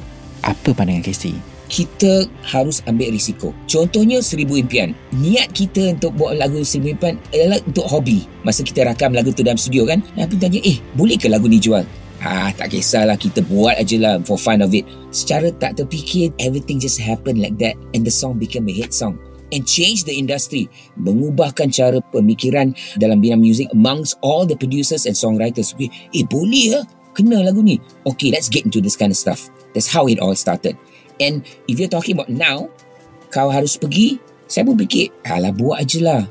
Apa 0.44 0.76
pandangan 0.76 1.00
Casey 1.00 1.53
kita 1.68 2.28
harus 2.44 2.84
ambil 2.84 3.12
risiko. 3.12 3.56
Contohnya 3.64 4.20
Seribu 4.20 4.60
Impian. 4.60 4.92
Niat 5.16 5.52
kita 5.56 5.96
untuk 5.96 6.14
buat 6.16 6.36
lagu 6.36 6.60
Seribu 6.62 6.96
Impian 6.96 7.16
adalah 7.32 7.60
untuk 7.64 7.86
hobi. 7.88 8.24
Masa 8.44 8.60
kita 8.62 8.84
rakam 8.84 9.16
lagu 9.16 9.32
tu 9.32 9.40
dalam 9.40 9.56
studio 9.56 9.88
kan, 9.88 10.04
Nabi 10.14 10.36
tanya, 10.36 10.60
eh, 10.62 10.78
boleh 10.94 11.16
ke 11.16 11.26
lagu 11.30 11.48
ni 11.48 11.56
jual? 11.58 11.84
Ah, 12.24 12.48
tak 12.56 12.72
kisahlah 12.72 13.20
kita 13.20 13.44
buat 13.44 13.76
aja 13.76 13.96
lah 14.00 14.14
for 14.24 14.40
fun 14.40 14.64
of 14.64 14.72
it. 14.72 14.88
Secara 15.12 15.52
tak 15.60 15.76
terfikir, 15.76 16.32
everything 16.40 16.80
just 16.80 16.96
happen 16.96 17.36
like 17.36 17.56
that 17.60 17.76
and 17.92 18.00
the 18.04 18.12
song 18.12 18.40
became 18.40 18.64
a 18.68 18.72
hit 18.72 18.96
song 18.96 19.20
and 19.52 19.62
change 19.68 20.08
the 20.08 20.14
industry 20.14 20.66
mengubahkan 20.96 21.68
cara 21.68 22.02
pemikiran 22.10 22.72
dalam 22.96 23.20
bidang 23.20 23.38
muzik 23.38 23.68
amongst 23.76 24.16
all 24.24 24.42
the 24.42 24.56
producers 24.56 25.04
and 25.04 25.14
songwriters 25.14 25.76
eh 25.78 26.24
boleh 26.26 26.74
ya 26.74 26.80
kena 27.14 27.44
lagu 27.46 27.62
ni 27.62 27.78
okay 28.08 28.34
let's 28.34 28.50
get 28.50 28.66
into 28.66 28.82
this 28.82 28.98
kind 28.98 29.14
of 29.14 29.18
stuff 29.18 29.52
that's 29.76 29.86
how 29.86 30.10
it 30.10 30.18
all 30.18 30.34
started 30.34 30.74
and 31.20 31.42
if 31.66 31.78
you're 31.78 31.90
talking 31.90 32.16
about 32.16 32.30
now 32.30 32.70
kau 33.34 33.50
harus 33.50 33.74
pergi 33.74 34.22
saya 34.46 34.68
pun 34.68 34.76
fikir 34.78 35.10
alah 35.24 35.50
buat 35.50 35.82
aje 35.82 35.98
lah. 36.04 36.22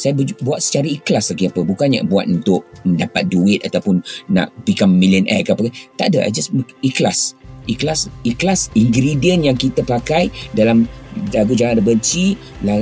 Saya 0.00 0.16
buat 0.16 0.64
secara 0.64 0.88
ikhlas 0.88 1.28
lagi 1.28 1.52
apa 1.52 1.60
bukannya 1.60 2.08
buat 2.08 2.24
untuk 2.24 2.64
mendapat 2.88 3.28
duit 3.28 3.60
ataupun 3.68 4.00
nak 4.32 4.48
become 4.64 4.96
millionaire 4.96 5.44
ke 5.44 5.52
apa 5.52 5.68
tak 6.00 6.16
ada 6.16 6.24
I 6.24 6.32
just 6.32 6.56
ikhlas. 6.80 7.36
Ikhlas 7.68 8.08
ikhlas 8.24 8.72
ingredient 8.72 9.44
yang 9.44 9.60
kita 9.60 9.84
pakai 9.84 10.32
dalam 10.56 10.88
lagu 11.36 11.52
Jangan 11.52 11.78
Ada 11.78 11.84
Benci, 11.84 12.38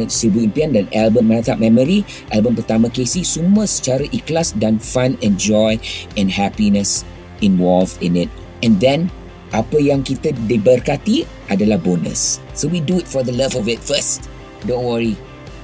Seribu 0.07 0.47
Impian 0.47 0.71
dan 0.71 0.87
album 0.95 1.26
Menatap 1.26 1.59
Memory, 1.59 2.07
album 2.31 2.55
pertama 2.55 2.87
Casey, 2.87 3.26
semua 3.26 3.67
secara 3.67 4.07
ikhlas 4.14 4.55
dan 4.55 4.78
fun 4.78 5.19
and 5.25 5.35
joy 5.40 5.75
and 6.14 6.31
happiness 6.31 7.02
involved 7.43 7.99
in 7.99 8.14
it. 8.14 8.31
And 8.62 8.78
then, 8.78 9.11
apa 9.52 9.81
yang 9.81 10.05
kita 10.05 10.35
diberkati 10.47 11.25
adalah 11.49 11.81
bonus. 11.81 12.40
So 12.52 12.69
we 12.69 12.81
do 12.85 13.00
it 13.00 13.09
for 13.09 13.25
the 13.25 13.33
love 13.33 13.57
of 13.57 13.69
it 13.69 13.81
first. 13.81 14.28
Don't 14.69 14.85
worry. 14.85 15.17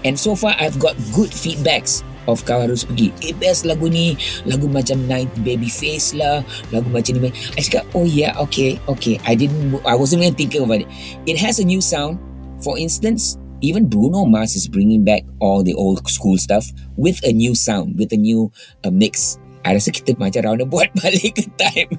And 0.05 0.21
so 0.21 0.37
far, 0.37 0.53
I've 0.61 0.77
got 0.77 0.97
good 1.17 1.33
feedbacks 1.33 2.05
of 2.29 2.45
kau 2.45 2.61
harus 2.61 2.85
pergi. 2.85 3.13
Eh, 3.25 3.37
best 3.37 3.65
lagu 3.69 3.89
ni. 3.89 4.17
Lagu 4.49 4.69
macam 4.69 5.01
Night 5.09 5.29
Baby 5.45 5.69
Face 5.69 6.13
lah. 6.17 6.45
Lagu 6.73 6.89
macam 6.93 7.21
ni. 7.21 7.33
I 7.57 7.61
cakap, 7.65 7.85
oh 7.97 8.05
yeah, 8.05 8.37
okay, 8.41 8.81
okay. 8.89 9.21
I 9.25 9.37
didn't, 9.37 9.81
I 9.85 9.97
wasn't 9.97 10.25
even 10.25 10.37
thinking 10.37 10.65
about 10.65 10.85
it. 10.85 10.89
It 11.25 11.41
has 11.41 11.61
a 11.61 11.67
new 11.67 11.81
sound. 11.81 12.21
For 12.65 12.77
instance, 12.81 13.37
even 13.61 13.89
Bruno 13.89 14.25
Mars 14.25 14.57
is 14.57 14.69
bringing 14.69 15.05
back 15.05 15.25
all 15.41 15.65
the 15.65 15.75
old 15.75 16.05
school 16.09 16.37
stuff 16.37 16.69
with 16.97 17.21
a 17.25 17.33
new 17.33 17.57
sound, 17.57 17.97
with 17.97 18.13
a 18.13 18.21
new 18.21 18.53
uh, 18.85 18.93
mix. 18.93 19.41
I 19.65 19.73
rasa 19.73 19.89
kita 19.91 20.13
macam 20.21 20.45
round 20.45 20.63
buat 20.69 20.93
balik 21.01 21.41
ke 21.41 21.49
time. 21.57 21.91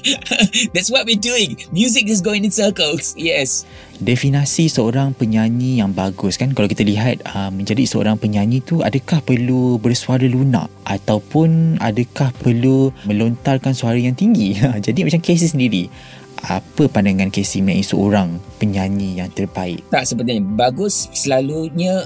That's 0.74 0.88
what 0.88 1.04
we're 1.04 1.20
doing. 1.20 1.60
Music 1.68 2.08
is 2.08 2.24
going 2.24 2.48
in 2.48 2.50
circles. 2.50 3.12
Yes. 3.14 3.68
Definasi 4.00 4.72
seorang 4.72 5.12
penyanyi 5.14 5.84
yang 5.84 5.92
bagus 5.92 6.40
kan 6.40 6.56
kalau 6.56 6.66
kita 6.66 6.82
lihat 6.82 7.22
uh, 7.28 7.52
menjadi 7.52 7.84
seorang 7.84 8.16
penyanyi 8.16 8.64
tu 8.64 8.80
adakah 8.80 9.20
perlu 9.22 9.76
bersuara 9.78 10.24
lunak 10.24 10.72
ataupun 10.88 11.78
adakah 11.78 12.32
perlu 12.40 12.90
melontarkan 13.04 13.76
suara 13.76 14.00
yang 14.00 14.16
tinggi. 14.16 14.56
Jadi 14.86 15.04
macam 15.04 15.20
Casey 15.20 15.52
sendiri 15.52 15.86
apa 16.44 16.92
pandangan 16.92 17.32
Casey 17.32 17.64
mengenai 17.64 17.84
seorang 17.84 18.36
penyanyi 18.60 19.20
yang 19.20 19.32
terbaik? 19.32 19.80
Tak 19.88 20.04
sebenarnya. 20.04 20.44
Bagus 20.44 21.08
selalunya 21.16 22.04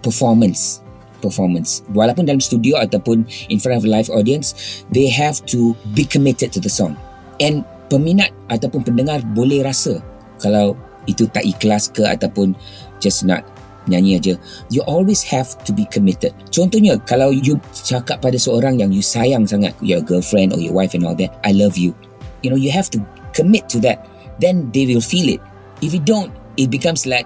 performance. 0.00 0.85
Performance. 1.26 1.82
Walaupun 1.90 2.30
dalam 2.30 2.38
studio 2.38 2.78
ataupun 2.78 3.26
in 3.50 3.58
front 3.58 3.82
of 3.82 3.84
a 3.84 3.90
live 3.90 4.06
audience, 4.14 4.54
they 4.94 5.10
have 5.10 5.42
to 5.50 5.74
be 5.98 6.06
committed 6.06 6.54
to 6.54 6.62
the 6.62 6.70
song. 6.70 6.94
And 7.42 7.66
peminat 7.90 8.30
ataupun 8.46 8.86
pendengar 8.86 9.26
boleh 9.34 9.66
rasa 9.66 9.98
kalau 10.38 10.78
itu 11.10 11.26
tak 11.30 11.42
ikhlas 11.46 11.90
ke 11.90 12.02
ataupun 12.02 12.54
just 13.02 13.26
not 13.26 13.42
nyanyi 13.86 14.18
aja. 14.18 14.34
You 14.68 14.82
always 14.84 15.22
have 15.30 15.54
to 15.64 15.70
be 15.70 15.86
committed. 15.88 16.34
Contohnya, 16.50 16.98
kalau 17.06 17.30
you 17.30 17.58
cakap 17.70 18.20
pada 18.20 18.36
seorang 18.36 18.82
yang 18.82 18.90
you 18.90 19.02
sayang 19.02 19.46
sangat, 19.46 19.72
your 19.78 20.02
girlfriend 20.02 20.52
or 20.52 20.60
your 20.60 20.74
wife 20.74 20.92
and 20.92 21.06
all 21.06 21.14
that, 21.18 21.38
I 21.46 21.54
love 21.54 21.78
you. 21.78 21.94
You 22.42 22.50
know, 22.50 22.58
you 22.58 22.74
have 22.74 22.90
to 22.94 23.02
commit 23.30 23.70
to 23.72 23.78
that. 23.86 24.06
Then 24.42 24.68
they 24.74 24.84
will 24.90 25.02
feel 25.02 25.38
it. 25.38 25.40
If 25.80 25.94
you 25.94 26.02
don't, 26.02 26.34
it 26.58 26.68
becomes 26.68 27.06
like, 27.06 27.24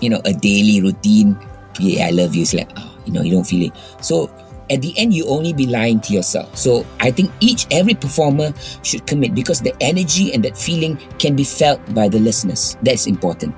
you 0.00 0.08
know, 0.08 0.22
a 0.24 0.32
daily 0.32 0.80
routine. 0.80 1.36
Yeah, 1.78 2.08
I 2.08 2.10
love 2.14 2.34
you. 2.34 2.42
It's 2.42 2.54
like, 2.54 2.70
oh, 2.78 2.97
you 3.08 3.12
know, 3.16 3.24
you 3.24 3.32
don't 3.32 3.48
feel 3.48 3.72
it. 3.72 3.72
So, 4.04 4.28
at 4.68 4.84
the 4.84 4.92
end, 5.00 5.16
you 5.16 5.24
only 5.32 5.56
be 5.56 5.64
lying 5.64 6.04
to 6.04 6.12
yourself. 6.12 6.52
So, 6.52 6.84
I 7.00 7.10
think 7.10 7.32
each, 7.40 7.64
every 7.72 7.96
performer 7.96 8.52
should 8.84 9.08
commit 9.08 9.34
because 9.34 9.64
the 9.64 9.72
energy 9.80 10.28
and 10.36 10.44
that 10.44 10.60
feeling 10.60 11.00
can 11.16 11.32
be 11.34 11.44
felt 11.44 11.80
by 11.96 12.12
the 12.12 12.20
listeners. 12.20 12.76
That's 12.84 13.08
important. 13.08 13.56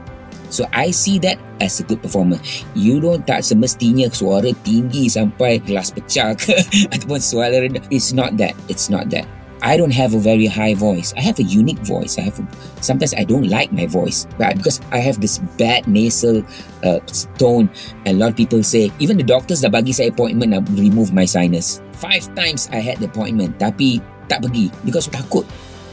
So 0.51 0.67
I 0.75 0.91
see 0.91 1.19
that 1.21 1.39
as 1.63 1.79
a 1.79 1.87
good 1.87 2.03
performer. 2.03 2.39
You 2.75 2.99
don't 2.99 3.23
tak 3.23 3.47
semestinya 3.47 4.11
suara 4.11 4.51
tinggi 4.67 5.07
sampai 5.07 5.63
gelas 5.63 5.95
pecah 5.95 6.35
ke 6.35 6.59
ataupun 6.95 7.23
suara 7.23 7.63
rendah. 7.63 7.87
It's 7.89 8.11
not 8.11 8.35
that. 8.43 8.59
It's 8.67 8.91
not 8.91 9.09
that. 9.15 9.25
I 9.61 9.77
don't 9.77 9.93
have 9.93 10.17
a 10.17 10.19
very 10.19 10.49
high 10.49 10.73
voice. 10.73 11.13
I 11.17 11.21
have 11.21 11.39
a 11.39 11.45
unique 11.45 11.85
voice. 11.85 12.17
I 12.17 12.29
have 12.29 12.41
a, 12.41 12.45
sometimes 12.81 13.13
I 13.13 13.25
don't 13.29 13.49
like 13.49 13.73
my 13.73 13.85
voice, 13.85 14.25
because 14.41 14.81
I 14.89 15.05
have 15.05 15.21
this 15.21 15.39
bad 15.61 15.85
nasal 15.85 16.41
uh, 16.81 17.01
tone, 17.37 17.69
a 18.09 18.13
lot 18.17 18.33
of 18.33 18.37
people 18.37 18.65
say 18.65 18.89
even 18.99 19.21
the 19.21 19.27
doctors 19.27 19.61
dah 19.61 19.69
bagi 19.69 19.93
saya 19.93 20.09
appointment 20.09 20.57
nak 20.57 20.65
remove 20.73 21.13
my 21.13 21.29
sinus. 21.29 21.85
Five 22.01 22.25
times 22.33 22.73
I 22.73 22.81
had 22.81 23.05
the 23.05 23.13
appointment, 23.13 23.61
tapi 23.61 24.01
tak 24.33 24.47
pergi 24.47 24.73
because 24.87 25.11
takut 25.13 25.45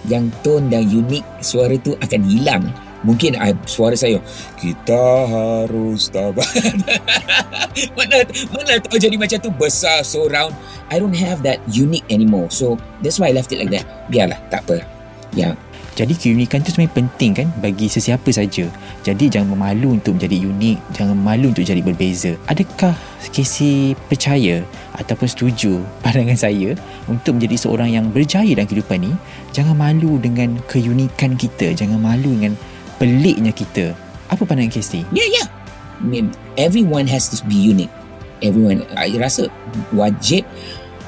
yang 0.08 0.32
tone 0.46 0.72
dan 0.72 0.88
unique 0.88 1.28
suara 1.44 1.76
tu 1.84 1.98
akan 2.00 2.22
hilang 2.24 2.64
Mungkin 3.06 3.38
I, 3.38 3.54
suara 3.70 3.94
saya 3.94 4.18
Kita 4.58 5.30
harus 5.30 6.10
tabah 6.10 6.46
Mana 7.98 8.25
Mana 8.50 8.74
tahu 8.82 8.98
jadi 8.98 9.13
macam 9.22 9.38
tu 9.38 9.51
Besar 9.54 10.01
so 10.01 10.25
round 10.25 10.58
I 10.89 10.98
don't 10.98 11.13
have 11.13 11.46
that 11.46 11.62
unique 11.70 12.06
anymore 12.10 12.50
So 12.50 12.82
that's 13.06 13.22
why 13.22 13.30
I 13.30 13.38
left 13.38 13.54
it 13.54 13.62
like 13.62 13.70
that 13.70 13.86
Biarlah 14.10 14.42
tak 14.50 14.66
apa 14.66 14.82
yeah. 15.38 15.54
Jadi 15.98 16.13
keunikan 16.13 16.62
tu 16.62 16.70
sebenarnya 16.70 16.94
penting 16.94 17.32
kan 17.34 17.48
bagi 17.58 17.89
sesiapa 17.89 18.30
saja. 18.30 18.70
Jadi 19.01 19.34
jangan 19.34 19.58
memalu 19.58 19.98
untuk 19.98 20.13
menjadi 20.13 20.46
unik, 20.46 20.77
jangan 20.94 21.18
malu 21.18 21.50
untuk 21.50 21.66
jadi 21.66 21.82
berbeza. 21.82 22.38
Adakah 22.46 22.94
Casey 23.34 23.98
percaya 24.06 24.62
ataupun 24.94 25.25
setuju 25.25 25.82
pandangan 26.06 26.38
saya 26.38 26.77
untuk 27.10 27.42
menjadi 27.42 27.58
seorang 27.58 27.98
yang 27.98 28.13
berjaya 28.13 28.54
dalam 28.54 28.70
kehidupan 28.70 29.10
ni? 29.10 29.12
Jangan 29.58 29.74
malu 29.74 30.22
dengan 30.22 30.62
keunikan 30.70 31.34
kita, 31.34 31.74
jangan 31.74 31.98
malu 31.98 32.30
dengan 32.30 32.54
peliknya 32.98 33.54
kita. 33.54 33.94
Apa 34.27 34.44
pandangan 34.44 34.74
Casey? 34.74 35.08
Yeah, 35.13 35.30
yeah. 35.30 35.48
I 35.98 36.06
mean, 36.06 36.34
everyone 36.60 37.10
has 37.10 37.32
to 37.34 37.42
be 37.48 37.58
unique. 37.58 37.94
Everyone, 38.46 38.86
I 38.94 39.18
rasa 39.18 39.50
wajib 39.98 40.46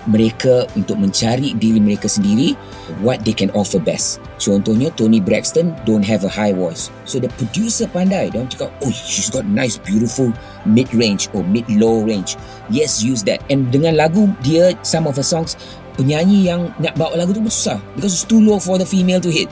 mereka 0.10 0.66
untuk 0.74 0.98
mencari 0.98 1.54
diri 1.62 1.78
mereka 1.78 2.10
sendiri 2.10 2.58
what 3.06 3.22
they 3.22 3.36
can 3.36 3.54
offer 3.54 3.78
best. 3.78 4.18
Contohnya 4.42 4.90
Tony 4.98 5.22
Braxton 5.22 5.78
don't 5.86 6.02
have 6.02 6.26
a 6.26 6.32
high 6.32 6.56
voice. 6.56 6.90
So 7.06 7.22
the 7.22 7.30
producer 7.38 7.86
pandai. 7.86 8.34
Dia 8.34 8.48
cakap, 8.50 8.74
oh 8.82 8.90
she's 8.90 9.30
got 9.30 9.46
nice 9.46 9.78
beautiful 9.78 10.34
mid 10.66 10.90
range 10.96 11.30
or 11.38 11.46
mid 11.46 11.68
low 11.70 12.02
range. 12.02 12.40
Yes, 12.74 13.06
use 13.06 13.22
that. 13.30 13.46
And 13.54 13.70
dengan 13.70 14.00
lagu 14.00 14.34
dia, 14.42 14.74
some 14.82 15.06
of 15.06 15.14
her 15.20 15.28
songs, 15.28 15.54
penyanyi 16.00 16.50
yang 16.50 16.74
nak 16.82 16.98
bawa 16.98 17.20
lagu 17.20 17.36
tu 17.36 17.44
pun 17.44 17.54
susah. 17.54 17.78
Because 17.94 18.16
it's 18.16 18.26
too 18.26 18.42
low 18.42 18.58
for 18.58 18.82
the 18.82 18.88
female 18.88 19.22
to 19.22 19.30
hit 19.30 19.52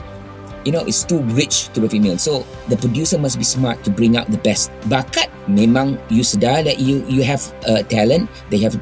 you 0.64 0.72
know 0.72 0.82
it's 0.86 1.04
too 1.04 1.20
rich 1.34 1.68
to 1.74 1.80
the 1.80 1.88
female. 1.88 2.18
So 2.18 2.46
the 2.68 2.76
producer 2.76 3.18
must 3.18 3.38
be 3.38 3.44
smart 3.44 3.84
to 3.84 3.90
bring 3.90 4.16
out 4.16 4.30
the 4.30 4.40
best. 4.40 4.70
Bakat 4.88 5.30
memang 5.48 5.98
you 6.10 6.22
sedar 6.22 6.64
that 6.64 6.78
you 6.78 7.04
you 7.08 7.22
have 7.24 7.42
a 7.66 7.82
talent 7.82 8.28
they 8.50 8.58
have 8.60 8.76
to 8.76 8.80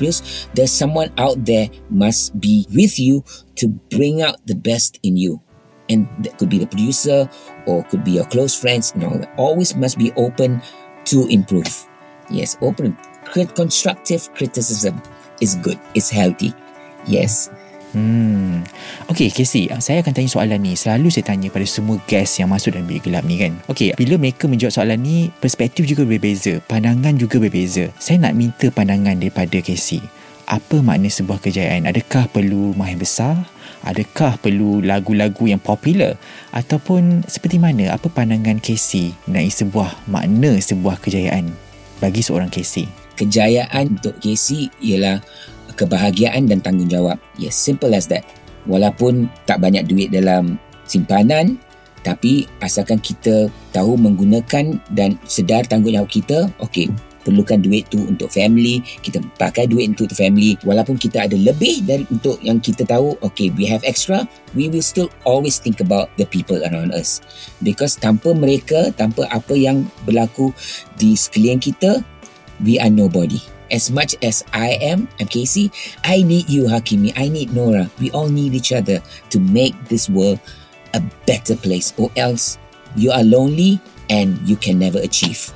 there's 0.55 0.73
someone 0.73 1.11
out 1.19 1.39
there 1.45 1.71
must 1.91 2.35
be 2.39 2.67
with 2.75 2.99
you 2.99 3.23
to 3.59 3.69
bring 3.91 4.23
out 4.23 4.39
the 4.47 4.55
best 4.55 4.99
in 5.03 5.17
you. 5.17 5.41
And 5.87 6.11
that 6.27 6.39
could 6.39 6.51
be 6.51 6.59
the 6.59 6.67
producer 6.67 7.31
or 7.71 7.87
could 7.87 8.03
be 8.03 8.19
your 8.19 8.27
close 8.27 8.59
friends 8.59 8.91
you 8.95 9.07
know 9.07 9.23
always 9.39 9.75
must 9.79 9.99
be 9.99 10.11
open 10.19 10.63
to 11.13 11.27
improve. 11.29 11.71
Yes 12.31 12.59
open. 12.61 12.97
Constructive 13.55 14.33
criticism 14.35 15.03
is 15.43 15.55
good. 15.63 15.79
It's 15.95 16.11
healthy. 16.11 16.55
Yes 17.07 17.51
Hmm. 17.97 18.61
Okay, 19.09 19.33
Casey, 19.33 19.73
saya 19.81 20.05
akan 20.05 20.13
tanya 20.13 20.29
soalan 20.29 20.61
ni. 20.61 20.77
Selalu 20.77 21.09
saya 21.09 21.33
tanya 21.33 21.49
pada 21.49 21.65
semua 21.65 21.97
guest 22.05 22.37
yang 22.37 22.53
masuk 22.53 22.77
dalam 22.77 22.85
bilik 22.85 23.09
gelap 23.09 23.25
ni 23.25 23.41
kan. 23.41 23.57
Okay, 23.73 23.97
bila 23.97 24.21
mereka 24.21 24.45
menjawab 24.45 24.77
soalan 24.77 25.01
ni, 25.01 25.33
perspektif 25.41 25.89
juga 25.89 26.05
berbeza. 26.05 26.61
Pandangan 26.69 27.17
juga 27.17 27.41
berbeza. 27.41 27.89
Saya 27.97 28.21
nak 28.29 28.37
minta 28.37 28.69
pandangan 28.69 29.17
daripada 29.17 29.57
Casey. 29.65 30.05
Apa 30.45 30.85
makna 30.85 31.09
sebuah 31.09 31.41
kejayaan? 31.41 31.89
Adakah 31.89 32.29
perlu 32.29 32.77
rumah 32.77 32.93
yang 32.93 33.01
besar? 33.01 33.49
Adakah 33.81 34.37
perlu 34.45 34.85
lagu-lagu 34.85 35.49
yang 35.49 35.63
popular? 35.63 36.21
Ataupun 36.53 37.25
seperti 37.25 37.57
mana? 37.57 37.97
Apa 37.97 38.13
pandangan 38.13 38.61
Casey 38.61 39.17
mengenai 39.25 39.49
sebuah 39.49 40.05
makna 40.05 40.61
sebuah 40.61 41.01
kejayaan 41.01 41.49
bagi 41.99 42.21
seorang 42.21 42.53
Casey? 42.53 42.85
Kejayaan 43.17 43.97
untuk 43.97 44.21
Casey 44.21 44.69
ialah 44.85 45.25
kebahagiaan 45.77 46.49
dan 46.49 46.65
tanggungjawab. 46.65 47.21
Yes, 47.37 47.55
simple 47.55 47.93
as 47.93 48.09
that. 48.09 48.25
Walaupun 48.67 49.31
tak 49.47 49.63
banyak 49.63 49.87
duit 49.87 50.11
dalam 50.11 50.59
simpanan, 50.89 51.61
tapi 52.03 52.47
asalkan 52.63 53.03
kita 53.03 53.51
tahu 53.75 53.99
menggunakan 53.99 54.79
dan 54.95 55.19
sedar 55.27 55.67
tanggungjawab 55.67 56.11
kita, 56.11 56.51
okay, 56.59 56.87
perlukan 57.27 57.59
duit 57.59 57.91
tu 57.91 57.99
untuk 58.07 58.31
family, 58.31 58.79
kita 59.03 59.19
pakai 59.35 59.67
duit 59.67 59.91
untuk 59.91 60.15
family. 60.15 60.55
Walaupun 60.63 60.95
kita 60.95 61.27
ada 61.27 61.35
lebih 61.35 61.83
dari 61.83 62.07
untuk 62.15 62.39
yang 62.47 62.63
kita 62.63 62.87
tahu, 62.87 63.19
okay, 63.27 63.51
we 63.59 63.67
have 63.67 63.83
extra, 63.83 64.23
we 64.55 64.71
will 64.71 64.87
still 64.87 65.11
always 65.27 65.59
think 65.59 65.83
about 65.83 66.07
the 66.15 66.27
people 66.31 66.63
around 66.71 66.95
us. 66.95 67.19
Because 67.67 67.99
tanpa 67.99 68.31
mereka, 68.39 68.95
tanpa 68.95 69.27
apa 69.35 69.59
yang 69.59 69.91
berlaku 70.07 70.55
di 70.95 71.19
sekeliling 71.19 71.59
kita, 71.59 71.99
we 72.65 72.79
are 72.79 72.91
nobody 72.91 73.41
as 73.71 73.91
much 73.91 74.15
as 74.23 74.45
I 74.53 74.79
am, 74.83 75.09
I'm 75.19 75.27
Casey, 75.27 75.71
I 76.05 76.23
need 76.23 76.49
you, 76.49 76.65
Hakimi. 76.71 77.13
I 77.17 77.29
need 77.29 77.55
Nora. 77.55 77.91
We 77.99 78.11
all 78.11 78.29
need 78.29 78.55
each 78.55 78.73
other 78.73 79.03
to 79.31 79.39
make 79.41 79.75
this 79.89 80.09
world 80.09 80.39
a 80.95 81.03
better 81.27 81.57
place, 81.57 81.93
or 81.99 82.11
else 82.17 82.59
you 82.95 83.11
are 83.11 83.25
lonely 83.25 83.81
and 84.09 84.39
you 84.47 84.57
can 84.57 84.79
never 84.79 84.99
achieve. 85.03 85.51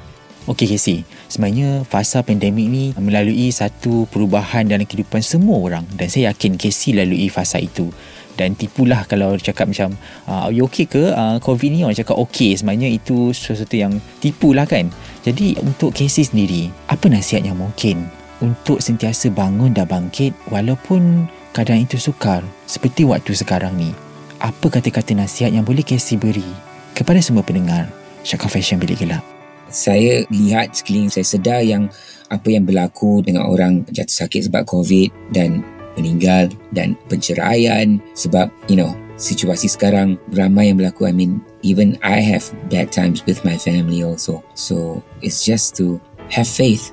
Okay, 0.48 0.66
Casey. 0.66 1.06
Sebenarnya 1.30 1.86
fasa 1.86 2.26
pandemik 2.26 2.66
ni 2.66 2.84
melalui 2.98 3.54
satu 3.54 4.10
perubahan 4.10 4.66
dalam 4.66 4.82
kehidupan 4.82 5.22
semua 5.22 5.62
orang 5.62 5.86
dan 5.94 6.10
saya 6.10 6.34
yakin 6.34 6.58
Casey 6.58 6.90
lalui 6.90 7.30
fasa 7.30 7.62
itu 7.62 7.94
dan 8.40 8.56
tipulah 8.56 9.04
kalau 9.04 9.36
cakap 9.36 9.68
macam 9.68 9.92
uh, 10.24 10.48
you 10.48 10.64
okay 10.64 10.88
ke? 10.88 11.12
Uh, 11.12 11.36
covid 11.44 11.68
ni 11.68 11.84
orang 11.84 11.92
cakap 11.92 12.16
okay 12.16 12.56
sebenarnya 12.56 12.88
itu 12.88 13.36
sesuatu 13.36 13.76
yang 13.76 14.00
tipulah 14.24 14.64
kan. 14.64 14.88
Jadi 15.20 15.60
untuk 15.60 15.92
Casey 15.92 16.24
sendiri 16.24 16.72
apa 16.88 17.12
nasihat 17.12 17.44
yang 17.44 17.60
mungkin 17.60 18.08
untuk 18.40 18.80
sentiasa 18.80 19.28
bangun 19.28 19.76
dan 19.76 19.84
bangkit 19.84 20.32
walaupun 20.48 21.28
keadaan 21.52 21.84
itu 21.84 22.00
sukar 22.00 22.40
seperti 22.64 23.04
waktu 23.04 23.36
sekarang 23.36 23.76
ni? 23.76 23.92
Apa 24.40 24.72
kata-kata 24.72 25.12
nasihat 25.12 25.52
yang 25.52 25.68
boleh 25.68 25.84
Casey 25.84 26.16
beri 26.16 26.48
kepada 26.96 27.20
semua 27.20 27.44
pendengar 27.44 27.92
Syakar 28.24 28.48
Fashion 28.48 28.80
Bilik 28.80 29.04
Gelap? 29.04 29.20
Saya 29.68 30.24
lihat 30.32 30.74
sekeliling 30.80 31.12
saya 31.12 31.28
sedar 31.28 31.60
yang 31.60 31.92
apa 32.30 32.48
yang 32.48 32.64
berlaku 32.64 33.20
dengan 33.20 33.46
orang 33.46 33.84
jatuh 33.90 34.24
sakit 34.24 34.48
sebab 34.48 34.62
COVID 34.64 35.34
dan 35.34 35.66
meninggal 35.98 36.50
dan 36.74 36.94
penceraian 37.10 37.98
sebab 38.14 38.50
you 38.70 38.78
know 38.78 38.94
situasi 39.20 39.68
sekarang 39.68 40.16
ramai 40.32 40.72
yang 40.72 40.80
berlaku. 40.80 41.06
I 41.06 41.14
mean 41.14 41.44
even 41.60 42.00
I 42.00 42.24
have 42.24 42.48
bad 42.72 42.90
times 42.90 43.22
with 43.28 43.44
my 43.44 43.60
family 43.60 44.00
also. 44.00 44.40
So 44.56 45.04
it's 45.20 45.44
just 45.44 45.76
to 45.78 46.00
have 46.32 46.48
faith. 46.48 46.90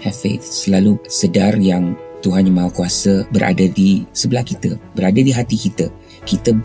Have 0.00 0.16
faith. 0.16 0.42
Selalu 0.42 0.96
sedar 1.10 1.58
yang 1.60 1.98
Tuhan 2.24 2.50
Yang 2.50 2.56
Maha 2.56 2.70
Kuasa 2.74 3.14
berada 3.30 3.66
di 3.68 4.02
sebelah 4.16 4.42
kita 4.42 4.74
berada 4.96 5.20
di 5.20 5.30
hati 5.30 5.54
kita. 5.54 5.86
Kita 6.24 6.56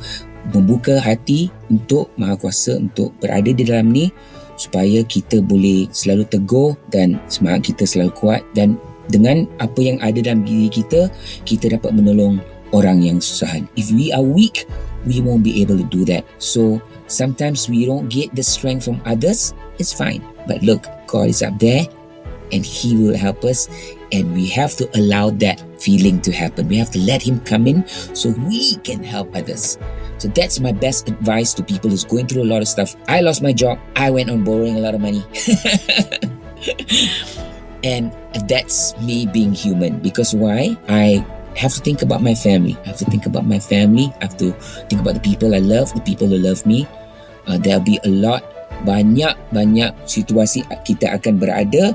membuka 0.55 0.97
hati 0.97 1.51
untuk 1.69 2.09
Maha 2.15 2.39
Kuasa 2.39 2.79
untuk 2.79 3.13
berada 3.21 3.51
di 3.51 3.63
dalam 3.63 3.91
ni 3.91 4.09
supaya 4.53 5.01
kita 5.01 5.41
boleh 5.41 5.89
selalu 5.89 6.29
teguh 6.29 6.77
dan 6.93 7.17
semangat 7.25 7.73
kita 7.73 7.89
selalu 7.89 8.13
kuat 8.13 8.41
dan 8.53 8.77
dengan 9.09 9.49
apa 9.59 9.79
yang 9.81 9.97
ada 9.99 10.19
dalam 10.23 10.45
diri 10.47 10.69
kita, 10.71 11.11
kita 11.43 11.73
dapat 11.73 11.91
menolong 11.95 12.39
orang 12.71 13.03
yang 13.03 13.17
susahan. 13.19 13.67
If 13.75 13.91
we 13.91 14.13
are 14.15 14.23
weak, 14.23 14.65
we 15.03 15.19
won't 15.19 15.43
be 15.43 15.61
able 15.61 15.77
to 15.77 15.87
do 15.87 16.03
that. 16.09 16.23
So, 16.39 16.79
sometimes 17.07 17.67
we 17.67 17.85
don't 17.85 18.07
get 18.07 18.33
the 18.33 18.43
strength 18.43 18.85
from 18.85 19.03
others, 19.03 19.53
it's 19.77 19.93
fine. 19.93 20.23
But 20.47 20.63
look, 20.63 20.87
God 21.07 21.29
is 21.29 21.43
up 21.43 21.59
there 21.59 21.85
and 22.51 22.65
He 22.65 22.95
will 22.97 23.15
help 23.15 23.43
us 23.43 23.67
and 24.13 24.31
we 24.33 24.47
have 24.47 24.77
to 24.77 24.87
allow 24.93 25.31
that 25.41 25.59
feeling 25.81 26.21
to 26.21 26.31
happen. 26.31 26.69
We 26.69 26.77
have 26.77 26.91
to 26.91 26.99
let 26.99 27.21
him 27.21 27.39
come 27.41 27.67
in 27.67 27.85
so 27.87 28.29
we 28.29 28.75
can 28.85 29.03
help 29.03 29.35
others. 29.35 29.77
So 30.19 30.29
that's 30.29 30.59
my 30.59 30.71
best 30.71 31.09
advice 31.09 31.53
to 31.55 31.63
people 31.63 31.89
who's 31.89 32.05
going 32.05 32.27
through 32.27 32.43
a 32.43 32.49
lot 32.49 32.61
of 32.61 32.67
stuff. 32.67 32.95
I 33.09 33.21
lost 33.21 33.41
my 33.41 33.51
job. 33.51 33.79
I 33.95 34.11
went 34.11 34.29
on 34.29 34.43
borrowing 34.43 34.77
a 34.77 34.79
lot 34.79 34.93
of 34.93 35.01
money. 35.01 35.25
and 37.83 38.15
that's 38.47 38.97
me 39.03 39.27
being 39.27 39.53
human 39.53 39.99
because 39.99 40.33
why? 40.33 40.75
I 40.87 41.23
have 41.55 41.75
to 41.75 41.81
think 41.83 42.01
about 42.01 42.23
my 42.23 42.33
family. 42.33 42.79
I 42.83 42.95
have 42.95 42.99
to 43.03 43.07
think 43.11 43.27
about 43.27 43.45
my 43.45 43.59
family. 43.59 44.09
I 44.19 44.25
have 44.25 44.37
to 44.41 44.51
think 44.89 45.03
about 45.03 45.21
the 45.21 45.25
people 45.25 45.53
I 45.53 45.61
love, 45.61 45.93
the 45.93 46.01
people 46.01 46.27
who 46.27 46.39
love 46.39 46.65
me. 46.65 46.87
Uh, 47.45 47.59
there'll 47.59 47.83
be 47.83 47.99
a 48.07 48.11
lot, 48.11 48.41
banyak-banyak 48.87 49.91
situasi 50.07 50.63
kita 50.87 51.11
akan 51.19 51.37
berada 51.37 51.91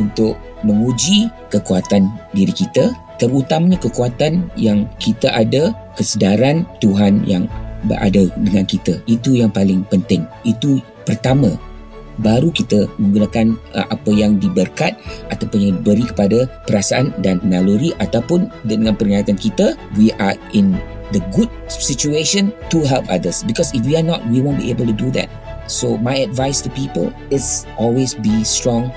untuk 0.00 0.40
menguji 0.64 1.28
kekuatan 1.52 2.08
diri 2.32 2.50
kita, 2.50 2.96
terutamanya 3.20 3.76
kekuatan 3.78 4.48
yang 4.56 4.88
kita 4.96 5.28
ada, 5.28 5.76
kesedaran 5.94 6.64
Tuhan 6.80 7.22
yang 7.28 7.46
berada 7.84 8.26
dengan 8.40 8.64
kita. 8.64 8.98
Itu 9.06 9.36
yang 9.36 9.52
paling 9.52 9.84
penting. 9.86 10.24
Itu 10.42 10.80
pertama 11.04 11.54
baru 12.20 12.50
kita 12.50 12.90
menggunakan 12.98 13.54
uh, 13.74 13.86
apa 13.90 14.10
yang 14.10 14.38
diberkat 14.38 14.98
ataupun 15.30 15.58
yang 15.58 15.72
diberi 15.80 16.04
kepada 16.06 16.50
perasaan 16.66 17.14
dan 17.22 17.38
naluri 17.46 17.94
ataupun 18.02 18.50
dengan 18.66 18.94
peringatan 18.94 19.38
kita 19.38 19.78
we 19.94 20.10
are 20.18 20.36
in 20.54 20.74
the 21.14 21.22
good 21.32 21.48
situation 21.70 22.52
to 22.68 22.84
help 22.84 23.06
others 23.08 23.46
because 23.46 23.72
if 23.72 23.82
we 23.86 23.96
are 23.96 24.04
not 24.04 24.20
we 24.28 24.42
won't 24.42 24.60
be 24.60 24.68
able 24.68 24.84
to 24.84 24.94
do 24.94 25.08
that 25.14 25.30
so 25.70 25.96
my 26.00 26.20
advice 26.20 26.60
to 26.60 26.68
people 26.74 27.08
is 27.32 27.64
always 27.80 28.12
be 28.18 28.44
strong 28.44 28.90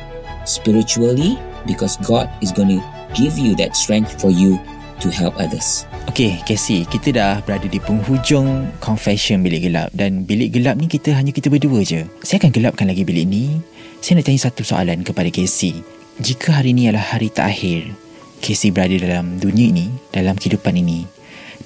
spiritually 0.45 1.37
because 1.67 1.97
God 1.97 2.29
is 2.41 2.51
going 2.51 2.69
to 2.69 2.81
give 3.13 3.37
you 3.37 3.55
that 3.57 3.75
strength 3.75 4.19
for 4.21 4.31
you 4.31 4.59
to 5.01 5.09
help 5.09 5.37
others. 5.37 5.85
Okay, 6.09 6.41
Casey, 6.49 6.81
kita 6.89 7.13
dah 7.13 7.33
berada 7.45 7.69
di 7.69 7.77
penghujung 7.77 8.73
confession 8.81 9.45
bilik 9.45 9.69
gelap 9.69 9.93
dan 9.93 10.25
bilik 10.25 10.49
gelap 10.57 10.73
ni 10.81 10.89
kita 10.89 11.13
hanya 11.13 11.29
kita 11.29 11.53
berdua 11.53 11.85
je. 11.85 12.09
Saya 12.25 12.41
akan 12.41 12.51
gelapkan 12.57 12.89
lagi 12.89 13.05
bilik 13.05 13.29
ni. 13.29 13.61
Saya 14.01 14.17
nak 14.17 14.25
tanya 14.25 14.41
satu 14.41 14.65
soalan 14.65 15.05
kepada 15.05 15.29
Casey. 15.29 15.85
Jika 16.17 16.57
hari 16.57 16.73
ni 16.73 16.89
adalah 16.89 17.05
hari 17.05 17.29
terakhir 17.29 17.93
Casey 18.41 18.73
berada 18.73 18.97
dalam 18.97 19.37
dunia 19.37 19.69
ini, 19.69 19.93
dalam 20.09 20.33
kehidupan 20.41 20.73
ini, 20.73 21.05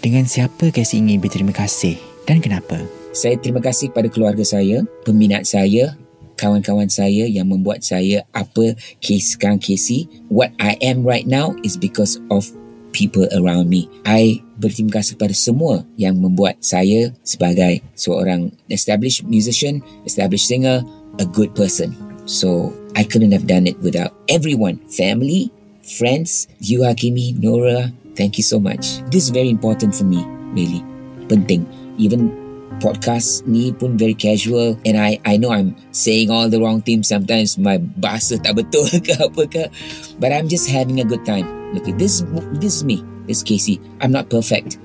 dengan 0.04 0.28
siapa 0.28 0.68
Casey 0.68 1.00
ingin 1.00 1.24
berterima 1.24 1.56
kasih 1.56 1.96
dan 2.28 2.44
kenapa? 2.44 2.84
Saya 3.16 3.40
terima 3.40 3.64
kasih 3.64 3.96
kepada 3.96 4.12
keluarga 4.12 4.44
saya, 4.44 4.84
peminat 5.08 5.48
saya, 5.48 5.96
kawan-kawan 6.36 6.92
saya 6.92 7.24
yang 7.24 7.48
membuat 7.48 7.88
saya 7.88 8.28
apa 8.36 8.76
Casey 9.00 9.40
sekarang 9.40 9.64
Casey. 9.64 10.12
What 10.28 10.52
I 10.60 10.76
am 10.84 11.08
right 11.08 11.24
now 11.24 11.56
is 11.64 11.80
because 11.80 12.20
of 12.28 12.52
people 12.96 13.28
around 13.36 13.68
me. 13.68 13.92
I 14.08 14.40
berterima 14.56 15.04
kasih 15.04 15.20
kepada 15.20 15.36
semua 15.36 15.84
yang 16.00 16.16
membuat 16.16 16.64
saya 16.64 17.12
sebagai 17.28 17.84
seorang 18.00 18.56
established 18.72 19.28
musician, 19.28 19.84
established 20.08 20.48
singer, 20.48 20.80
a 21.20 21.28
good 21.28 21.52
person. 21.52 21.92
So, 22.24 22.72
I 22.96 23.04
couldn't 23.04 23.36
have 23.36 23.46
done 23.46 23.68
it 23.68 23.76
without 23.84 24.16
everyone, 24.32 24.80
family, 24.88 25.52
friends, 25.84 26.48
you 26.64 26.88
Hakimi, 26.88 27.36
Nora, 27.38 27.92
thank 28.16 28.40
you 28.40 28.46
so 28.48 28.58
much. 28.58 29.04
This 29.12 29.28
is 29.28 29.36
very 29.36 29.52
important 29.52 29.94
for 29.94 30.08
me, 30.08 30.24
really. 30.56 30.82
Penting. 31.28 31.68
Even 32.00 32.45
podcast 32.84 33.48
ni 33.48 33.72
pun 33.72 33.98
very 33.98 34.14
casual. 34.14 34.76
And 34.84 35.00
I 35.00 35.18
I 35.24 35.38
know 35.40 35.56
I'm 35.56 35.76
saying 35.96 36.30
all 36.30 36.52
the 36.52 36.60
wrong 36.60 36.84
things 36.84 37.08
sometimes. 37.08 37.58
My 37.58 37.80
bahasa 37.80 38.38
tak 38.42 38.60
betul 38.60 38.88
ke 39.06 39.16
apa 39.16 39.44
ke. 39.48 39.64
But 40.20 40.36
I'm 40.36 40.52
just 40.52 40.68
having 40.68 41.00
a 41.00 41.08
good 41.08 41.24
time. 41.24 41.48
Look 41.72 41.88
at 41.88 41.96
this 41.96 42.22
this 42.60 42.82
is 42.82 42.84
me. 42.84 43.00
This 43.26 43.42
is 43.42 43.48
Casey. 43.48 43.80
I'm 44.04 44.12
not 44.12 44.28
perfect. 44.28 44.78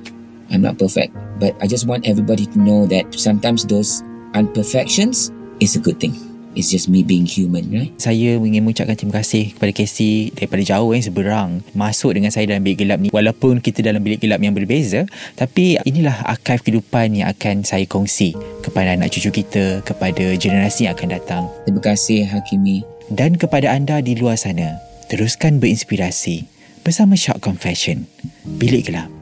I'm 0.55 0.63
not 0.63 0.79
perfect. 0.79 1.13
But 1.43 1.59
I 1.59 1.67
just 1.67 1.91
want 1.91 2.07
everybody 2.07 2.47
to 2.47 2.59
know 2.59 2.87
that 2.91 3.11
sometimes 3.17 3.67
those 3.67 4.07
imperfections 4.35 5.35
is 5.59 5.75
a 5.75 5.83
good 5.83 5.99
thing 5.99 6.30
It's 6.59 6.67
just 6.67 6.91
me 6.91 7.07
being 7.07 7.31
human, 7.31 7.71
right? 7.71 7.95
Saya 7.95 8.35
ingin 8.35 8.67
mengucapkan 8.67 8.99
terima 8.99 9.23
kasih 9.23 9.55
kepada 9.55 9.71
Casey 9.71 10.35
daripada 10.35 10.63
jauh 10.67 10.91
yang 10.91 11.05
seberang 11.05 11.49
masuk 11.79 12.19
dengan 12.19 12.35
saya 12.35 12.51
dalam 12.51 12.67
bilik 12.67 12.83
gelap 12.83 12.99
ni. 12.99 13.09
Walaupun 13.15 13.63
kita 13.63 13.87
dalam 13.87 14.03
bilik 14.03 14.19
gelap 14.27 14.43
yang 14.43 14.51
berbeza, 14.51 15.07
tapi 15.39 15.79
inilah 15.87 16.27
archive 16.27 16.67
kehidupan 16.67 17.23
yang 17.23 17.31
akan 17.31 17.63
saya 17.63 17.87
kongsi 17.87 18.35
kepada 18.67 18.99
anak 18.99 19.15
cucu 19.15 19.31
kita, 19.31 19.79
kepada 19.87 20.35
generasi 20.35 20.91
yang 20.91 20.99
akan 20.99 21.09
datang. 21.15 21.43
Terima 21.71 21.83
kasih 21.87 22.27
Hakimi. 22.27 22.83
Dan 23.11 23.39
kepada 23.39 23.71
anda 23.71 24.03
di 24.03 24.19
luar 24.19 24.35
sana, 24.35 24.83
teruskan 25.07 25.63
berinspirasi 25.63 26.51
bersama 26.83 27.15
Shock 27.15 27.43
Confession, 27.43 28.11
Bilik 28.59 28.91
Gelap. 28.91 29.20